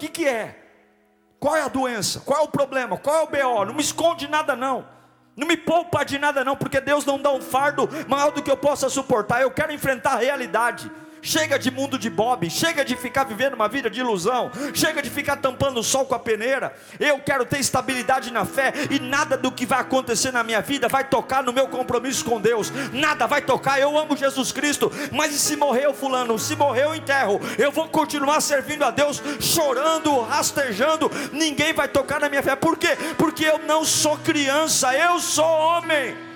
que, 0.01 0.09
que 0.09 0.27
é? 0.27 0.57
Qual 1.39 1.55
é 1.55 1.63
a 1.63 1.69
doença? 1.69 2.21
Qual 2.21 2.41
é 2.41 2.43
o 2.43 2.49
problema? 2.49 2.97
Qual 2.97 3.17
é 3.17 3.23
o 3.23 3.27
BO? 3.27 3.65
Não 3.67 3.75
me 3.75 3.83
esconde 3.83 4.27
nada, 4.27 4.57
não. 4.57 4.87
Não 5.37 5.47
me 5.47 5.57
poupa 5.57 6.05
de 6.05 6.19
nada, 6.19 6.43
não, 6.43 6.57
porque 6.57 6.81
Deus 6.81 7.05
não 7.05 7.21
dá 7.21 7.31
um 7.31 7.41
fardo 7.41 7.89
maior 8.09 8.31
do 8.31 8.43
que 8.43 8.51
eu 8.51 8.57
possa 8.57 8.89
suportar. 8.89 9.43
Eu 9.43 9.51
quero 9.51 9.73
enfrentar 9.73 10.15
a 10.15 10.17
realidade. 10.17 10.91
Chega 11.23 11.59
de 11.59 11.71
mundo 11.71 11.99
de 11.99 12.11
Bob, 12.11 12.51
chega 12.51 12.85
de 12.85 12.97
ficar 12.97 13.25
vivendo 13.25 13.55
uma 13.55 13.69
vida 13.69 13.89
de 13.89 14.01
ilusão, 14.01 14.51
chega 14.75 15.03
de 15.03 15.09
ficar 15.09 15.37
tampando 15.37 15.79
o 15.79 15.85
sol 15.85 16.05
com 16.05 16.15
a 16.15 16.19
peneira. 16.19 16.75
Eu 16.99 17.21
quero 17.21 17.45
ter 17.45 17.61
estabilidade 17.61 18.31
na 18.33 18.45
fé 18.45 18.73
e 18.91 18.99
nada 18.99 19.37
do 19.37 19.53
que 19.53 19.65
vai 19.65 19.81
acontecer 19.81 20.33
na 20.33 20.43
minha 20.43 20.61
vida 20.61 20.89
vai 20.89 21.05
tocar 21.05 21.43
no 21.43 21.53
meu 21.53 21.69
compromisso 21.69 22.25
com 22.25 22.41
Deus. 22.41 22.73
Nada 22.93 23.27
vai 23.27 23.43
tocar. 23.43 23.81
Eu 23.81 23.97
amo 23.99 24.17
Jesus 24.17 24.53
Cristo, 24.53 24.91
mas 25.13 25.35
e 25.35 25.39
se 25.39 25.57
morreu 25.57 25.95
fulano, 25.95 26.39
se 26.39 26.57
morreu 26.57 26.81
eu 26.81 26.95
enterro. 26.95 27.41
Eu 27.59 27.71
vou 27.71 27.89
continuar 27.89 28.41
servindo 28.41 28.85
a 28.85 28.91
Deus, 28.91 29.23
chorando, 29.41 30.21
rastejando. 30.23 31.11
Ninguém 31.33 31.73
vai 31.73 31.89
tocar 31.89 32.21
na 32.21 32.29
minha 32.29 32.43
fé. 32.43 32.57
Por 32.57 32.77
quê? 32.77 32.97
Porque 33.17 33.45
eu 33.45 33.59
não 33.59 33.85
sou 33.85 34.17
criança, 34.19 34.95
eu 34.95 35.21
sou 35.21 35.47
homem. 35.47 36.30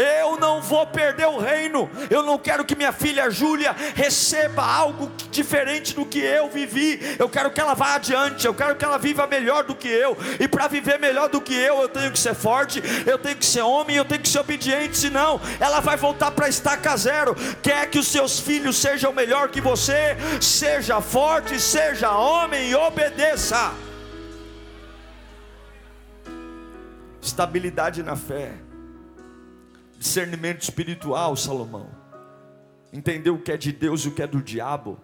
Eu 0.00 0.38
não 0.38 0.62
vou 0.62 0.86
perder 0.86 1.26
o 1.26 1.38
reino. 1.38 1.90
Eu 2.08 2.22
não 2.22 2.38
quero 2.38 2.64
que 2.64 2.74
minha 2.74 2.90
filha 2.90 3.28
Júlia 3.28 3.76
receba 3.94 4.64
algo 4.64 5.12
diferente 5.30 5.94
do 5.94 6.06
que 6.06 6.18
eu 6.18 6.48
vivi. 6.48 6.98
Eu 7.18 7.28
quero 7.28 7.50
que 7.50 7.60
ela 7.60 7.74
vá 7.74 7.96
adiante. 7.96 8.46
Eu 8.46 8.54
quero 8.54 8.74
que 8.76 8.84
ela 8.84 8.96
viva 8.96 9.26
melhor 9.26 9.62
do 9.62 9.74
que 9.74 9.88
eu. 9.88 10.16
E 10.38 10.48
para 10.48 10.68
viver 10.68 10.98
melhor 10.98 11.28
do 11.28 11.38
que 11.38 11.52
eu, 11.52 11.82
eu 11.82 11.88
tenho 11.88 12.10
que 12.10 12.18
ser 12.18 12.34
forte, 12.34 12.82
eu 13.06 13.18
tenho 13.18 13.36
que 13.36 13.44
ser 13.44 13.60
homem, 13.60 13.94
eu 13.94 14.04
tenho 14.06 14.22
que 14.22 14.28
ser 14.30 14.38
obediente. 14.38 14.96
Senão, 14.96 15.38
ela 15.60 15.80
vai 15.80 15.98
voltar 15.98 16.30
para 16.30 16.48
estaca 16.48 16.96
zero. 16.96 17.34
Quer 17.62 17.90
que 17.90 17.98
os 17.98 18.08
seus 18.08 18.40
filhos 18.40 18.78
sejam 18.78 19.12
melhor 19.12 19.50
que 19.50 19.60
você? 19.60 20.16
Seja 20.40 21.02
forte, 21.02 21.60
seja 21.60 22.10
homem 22.12 22.70
e 22.70 22.74
obedeça. 22.74 23.74
Estabilidade 27.20 28.02
na 28.02 28.16
fé 28.16 28.69
discernimento 30.00 30.62
espiritual, 30.62 31.36
Salomão. 31.36 31.90
Entendeu 32.90 33.34
o 33.34 33.38
que 33.38 33.52
é 33.52 33.56
de 33.58 33.70
Deus 33.70 34.00
e 34.00 34.08
o 34.08 34.12
que 34.12 34.22
é 34.22 34.26
do 34.26 34.42
diabo. 34.42 34.98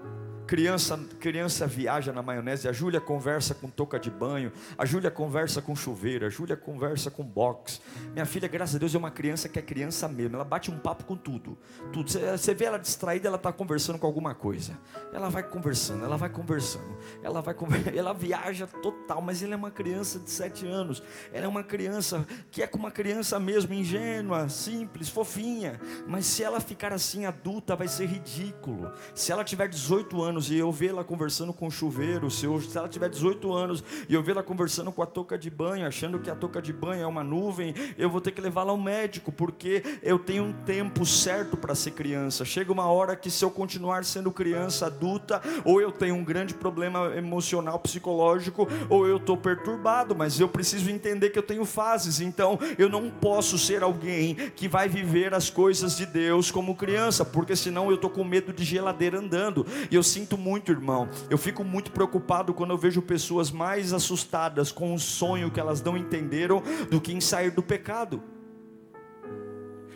Criança, 0.47 0.97
criança 1.19 1.67
viaja 1.67 2.13
na 2.13 2.23
maionese, 2.23 2.69
a 2.69 2.73
Júlia 2.73 3.01
conversa 3.01 3.53
com 3.53 3.69
touca 3.69 3.99
de 3.99 4.09
banho, 4.09 4.53
a 4.79 4.85
Júlia 4.85 5.11
conversa 5.11 5.61
com 5.61 5.75
chuveiro, 5.75 6.25
a 6.25 6.29
Júlia 6.29 6.57
conversa 6.57 7.11
com 7.11 7.25
box. 7.25 7.81
Minha 8.13 8.25
filha, 8.25 8.47
graças 8.47 8.77
a 8.77 8.79
Deus, 8.79 8.95
é 8.95 8.99
uma 8.99 9.11
criança 9.11 9.49
que 9.49 9.59
é 9.59 9.63
criança 9.63 10.07
mesmo, 10.07 10.37
ela 10.37 10.45
bate 10.45 10.71
um 10.71 10.79
papo 10.79 11.05
com 11.05 11.17
tudo. 11.17 11.59
tudo. 11.93 12.09
Você 12.09 12.55
vê 12.55 12.67
ela 12.67 12.79
distraída, 12.79 13.27
ela 13.27 13.37
está 13.37 13.53
conversando 13.53 13.99
com 13.99 14.07
alguma 14.07 14.37
coisa. 14.37 14.79
Ela 15.13 15.29
vai 15.29 15.43
conversando, 15.43 16.05
ela 16.05 16.17
vai 16.17 16.29
conversando, 16.29 16.97
ela 17.25 17.41
vai 17.41 17.57
ela 17.93 18.13
viaja 18.15 18.69
total, 18.69 19.21
mas 19.21 19.43
ela 19.43 19.55
é 19.55 19.57
uma 19.57 19.73
criança 19.73 20.21
de 20.21 20.31
sete 20.31 20.65
anos. 20.65 21.03
Ela 21.33 21.47
é 21.47 21.49
uma 21.49 21.65
criança 21.65 22.25
que 22.53 22.63
é 22.63 22.69
como 22.69 22.85
uma 22.85 22.93
criança 22.93 23.41
mesmo, 23.41 23.75
ingênua, 23.75 24.49
simples, 24.49 25.09
fofinha. 25.09 25.81
Mas 26.07 26.25
se 26.27 26.45
ela 26.45 26.61
ficar 26.61 26.93
assim 26.93 27.27
adulta, 27.27 27.75
vai 27.75 27.89
ser 27.89 28.07
ridículo. 28.07 28.93
Se 29.13 29.33
ela 29.33 29.43
tiver 29.43 29.69
18 29.69 30.23
anos, 30.23 30.36
anos 30.37 30.51
e 30.51 30.57
eu 30.59 30.71
ver 30.71 30.91
ela 30.91 31.03
conversando 31.03 31.53
com 31.53 31.67
o 31.67 31.71
chuveiro, 31.71 32.31
se, 32.31 32.45
eu, 32.45 32.61
se 32.61 32.77
ela 32.77 32.89
tiver 32.89 33.09
18 33.09 33.53
anos 33.53 33.83
e 34.09 34.15
eu 34.15 34.23
ver 34.23 34.33
ela 34.33 34.43
conversando 34.43 34.93
com 34.93 35.03
a 35.03 35.07
touca 35.07 35.39
de 35.39 35.49
banho, 35.49 35.87
achando 35.87 36.19
que 36.19 36.31
a 36.31 36.35
touca 36.35 36.61
de 36.61 36.73
banho 36.73 37.03
é 37.03 37.07
uma 37.07 37.25
nuvem, 37.25 37.75
eu 37.97 38.11
vou 38.11 38.21
ter 38.21 38.33
que 38.33 38.41
levá-la 38.41 38.71
ao 38.71 38.77
médico, 38.77 39.33
porque 39.33 39.83
eu 40.03 40.19
tenho 40.19 40.45
um 40.45 40.53
tempo 40.53 41.07
certo 41.07 41.57
para 41.57 41.75
ser 41.75 41.93
criança. 41.93 42.45
Chega 42.45 42.71
uma 42.71 42.87
hora 42.87 43.17
que 43.17 43.31
se 43.31 43.45
eu 43.45 43.51
continuar 43.51 44.05
sendo 44.05 44.31
criança 44.31 44.87
adulta, 44.87 45.41
ou 45.65 45.81
eu 45.81 45.91
tenho 45.91 46.15
um 46.15 46.25
grande 46.25 46.53
problema 46.53 47.17
emocional, 47.17 47.79
psicológico, 47.79 48.69
ou 48.91 49.07
eu 49.07 49.17
estou 49.17 49.37
perturbado, 49.37 50.15
mas 50.15 50.39
eu 50.39 50.49
preciso 50.49 50.91
entender 50.91 51.31
que 51.31 51.39
eu 51.39 51.43
tenho 51.43 51.65
fases, 51.65 52.21
então 52.21 52.59
eu 52.77 52.89
não 52.89 53.11
posso 53.11 53.59
ser 53.59 53.83
alguém 53.83 54.35
que 54.35 54.69
vai 54.69 54.89
viver 54.89 55.33
as 55.33 55.49
coisas 55.49 55.97
de 55.97 56.05
Deus 56.05 56.51
como 56.51 56.77
criança, 56.77 57.25
porque 57.25 57.57
senão 57.57 57.89
eu 57.89 57.95
estou 57.95 58.11
com 58.11 58.23
medo 58.23 58.53
de 58.53 58.65
geladeira 58.65 59.19
andando, 59.19 59.67
e 59.91 59.95
eu 59.95 60.03
sinto 60.03 60.26
sinto 60.27 60.37
muito, 60.37 60.73
irmão. 60.73 61.09
Eu 61.31 61.39
fico 61.39 61.63
muito 61.63 61.93
preocupado 61.93 62.53
quando 62.53 62.71
eu 62.71 62.79
vejo 62.79 63.01
pessoas 63.01 63.53
mais 63.53 63.93
assustadas 63.93 64.73
com 64.73 64.93
o 64.93 64.99
sonho 64.99 65.53
que 65.53 65.61
elas 65.61 65.81
não 65.81 65.97
entenderam 65.97 66.61
do 66.91 67.01
que 67.01 67.13
em 67.13 67.21
sair 67.21 67.53
do 67.53 67.63
pecado. 67.63 68.21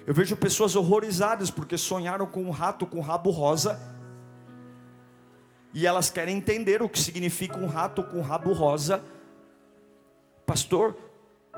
Eu 0.06 0.14
vejo 0.14 0.36
pessoas 0.36 0.76
horrorizadas 0.76 1.50
porque 1.50 1.76
sonharam 1.76 2.26
com 2.26 2.44
um 2.44 2.50
rato 2.50 2.86
com 2.86 3.00
rabo 3.00 3.30
rosa. 3.30 3.80
E 5.74 5.84
elas 5.84 6.10
querem 6.10 6.36
entender 6.36 6.80
o 6.80 6.88
que 6.88 7.00
significa 7.00 7.58
um 7.58 7.66
rato 7.66 8.04
com 8.04 8.20
rabo 8.20 8.52
rosa. 8.52 9.02
Pastor, 10.46 10.96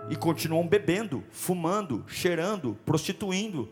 e 0.09 0.17
continuam 0.17 0.67
bebendo, 0.67 1.23
fumando, 1.31 2.05
cheirando, 2.09 2.75
prostituindo. 2.87 3.69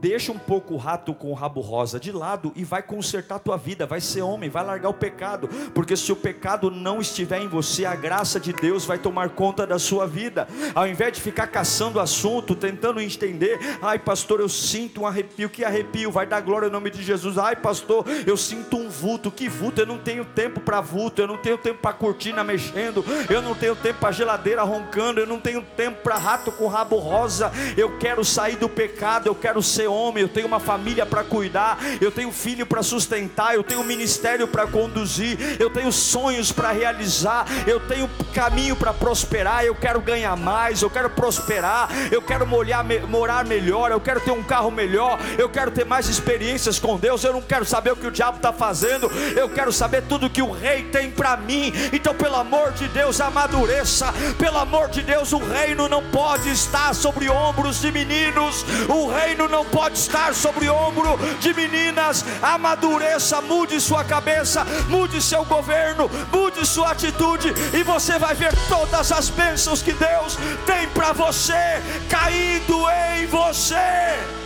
Deixa 0.00 0.30
um 0.30 0.38
pouco 0.38 0.74
o 0.74 0.76
rato 0.76 1.14
com 1.14 1.30
o 1.30 1.34
rabo 1.34 1.60
rosa 1.60 1.98
de 1.98 2.12
lado 2.12 2.52
e 2.54 2.64
vai 2.64 2.82
consertar 2.82 3.36
a 3.36 3.38
tua 3.38 3.56
vida, 3.56 3.86
vai 3.86 4.00
ser 4.00 4.20
homem, 4.22 4.50
vai 4.50 4.64
largar 4.64 4.90
o 4.90 4.94
pecado, 4.94 5.48
porque 5.74 5.96
se 5.96 6.12
o 6.12 6.16
pecado 6.16 6.70
não 6.70 7.00
estiver 7.00 7.40
em 7.40 7.48
você, 7.48 7.84
a 7.84 7.94
graça 7.94 8.38
de 8.38 8.52
Deus 8.52 8.84
vai 8.84 8.98
tomar 8.98 9.30
conta 9.30 9.66
da 9.66 9.78
sua 9.78 10.06
vida. 10.06 10.46
Ao 10.74 10.86
invés 10.86 11.14
de 11.14 11.20
ficar 11.20 11.46
caçando 11.46 11.98
assunto, 11.98 12.54
tentando 12.54 13.00
entender, 13.00 13.58
ai 13.80 13.98
pastor, 13.98 14.40
eu 14.40 14.48
sinto 14.48 15.02
um 15.02 15.06
arrepio, 15.06 15.48
que 15.48 15.64
arrepio, 15.64 16.10
vai 16.10 16.26
dar 16.26 16.40
glória 16.40 16.66
em 16.66 16.70
nome 16.70 16.90
de 16.90 17.02
Jesus. 17.02 17.38
Ai 17.38 17.56
pastor, 17.56 18.04
eu 18.26 18.36
sinto 18.36 18.76
um 18.76 18.88
vulto, 18.88 19.30
que 19.30 19.48
vulto, 19.48 19.80
eu 19.80 19.86
não 19.86 19.98
tenho 19.98 20.24
tempo 20.24 20.60
para 20.60 20.80
vulto, 20.80 21.22
eu 21.22 21.26
não 21.26 21.38
tenho 21.38 21.56
tempo 21.56 21.80
para 21.80 21.92
cortina 21.92 22.44
mexendo, 22.44 23.04
eu 23.30 23.40
não 23.40 23.54
tenho 23.54 23.74
tempo 23.74 24.00
para 24.00 24.12
geladeira 24.12 24.62
roncando, 24.62 25.20
eu 25.20 25.26
não 25.26 25.40
tenho 25.40 25.62
tempo 25.62 26.02
para 26.02 26.18
rato 26.18 26.52
com 26.52 26.66
rabo 26.66 26.96
rosa. 26.96 27.50
Eu 27.76 27.98
quero 27.98 28.24
sair 28.24 28.56
do 28.56 28.68
pecado, 28.68 29.26
eu 29.26 29.34
quero 29.34 29.62
ser 29.62 29.85
ser 29.86 29.88
homem, 29.88 30.22
eu 30.22 30.28
tenho 30.28 30.46
uma 30.46 30.58
família 30.58 31.06
para 31.06 31.22
cuidar, 31.22 31.78
eu 32.00 32.10
tenho 32.10 32.32
filho 32.32 32.66
para 32.66 32.82
sustentar, 32.82 33.54
eu 33.54 33.62
tenho 33.62 33.82
ministério 33.84 34.48
para 34.48 34.66
conduzir, 34.66 35.38
eu 35.60 35.70
tenho 35.70 35.92
sonhos 35.92 36.50
para 36.50 36.72
realizar, 36.72 37.46
eu 37.66 37.80
tenho 37.80 38.10
caminho 38.34 38.74
para 38.74 38.92
prosperar, 38.92 39.64
eu 39.64 39.74
quero 39.74 40.00
ganhar 40.00 40.36
mais, 40.36 40.82
eu 40.82 40.90
quero 40.90 41.08
prosperar, 41.10 41.88
eu 42.10 42.20
quero 42.20 42.46
molhar, 42.46 42.84
morar 43.08 43.44
melhor, 43.44 43.90
eu 43.90 44.00
quero 44.00 44.20
ter 44.20 44.32
um 44.32 44.42
carro 44.42 44.70
melhor, 44.70 45.18
eu 45.38 45.48
quero 45.48 45.70
ter 45.70 45.84
mais 45.84 46.08
experiências 46.08 46.78
com 46.78 46.96
Deus, 46.96 47.22
eu 47.22 47.32
não 47.32 47.42
quero 47.42 47.64
saber 47.64 47.92
o 47.92 47.96
que 47.96 48.06
o 48.06 48.10
diabo 48.10 48.36
está 48.38 48.52
fazendo, 48.52 49.10
eu 49.36 49.48
quero 49.48 49.72
saber 49.72 50.02
tudo 50.02 50.28
que 50.28 50.42
o 50.42 50.50
rei 50.50 50.84
tem 50.84 51.10
para 51.10 51.36
mim. 51.36 51.72
Então, 51.92 52.14
pelo 52.14 52.36
amor 52.36 52.72
de 52.72 52.88
Deus, 52.88 53.20
amadureça, 53.20 54.12
pelo 54.38 54.58
amor 54.58 54.88
de 54.88 55.02
Deus, 55.02 55.32
o 55.32 55.38
reino 55.38 55.88
não 55.88 56.02
pode 56.10 56.50
estar 56.50 56.94
sobre 56.94 57.28
ombros 57.28 57.80
de 57.80 57.92
meninos, 57.92 58.64
o 58.88 59.08
reino 59.08 59.48
não 59.48 59.64
pode 59.64 59.75
estar 59.98 60.34
sobre 60.34 60.68
o 60.68 60.74
ombro 60.74 61.18
de 61.38 61.52
meninas. 61.52 62.24
Amadureça, 62.40 63.40
mude 63.40 63.80
sua 63.80 64.04
cabeça, 64.04 64.64
mude 64.88 65.20
seu 65.20 65.44
governo, 65.44 66.10
mude 66.32 66.66
sua 66.66 66.92
atitude, 66.92 67.52
e 67.72 67.82
você 67.82 68.18
vai 68.18 68.34
ver 68.34 68.54
todas 68.68 69.12
as 69.12 69.28
bênçãos 69.28 69.82
que 69.82 69.92
Deus 69.92 70.36
tem 70.64 70.88
para 70.88 71.12
você 71.12 71.82
caindo 72.08 72.88
em 72.90 73.26
você. 73.26 74.45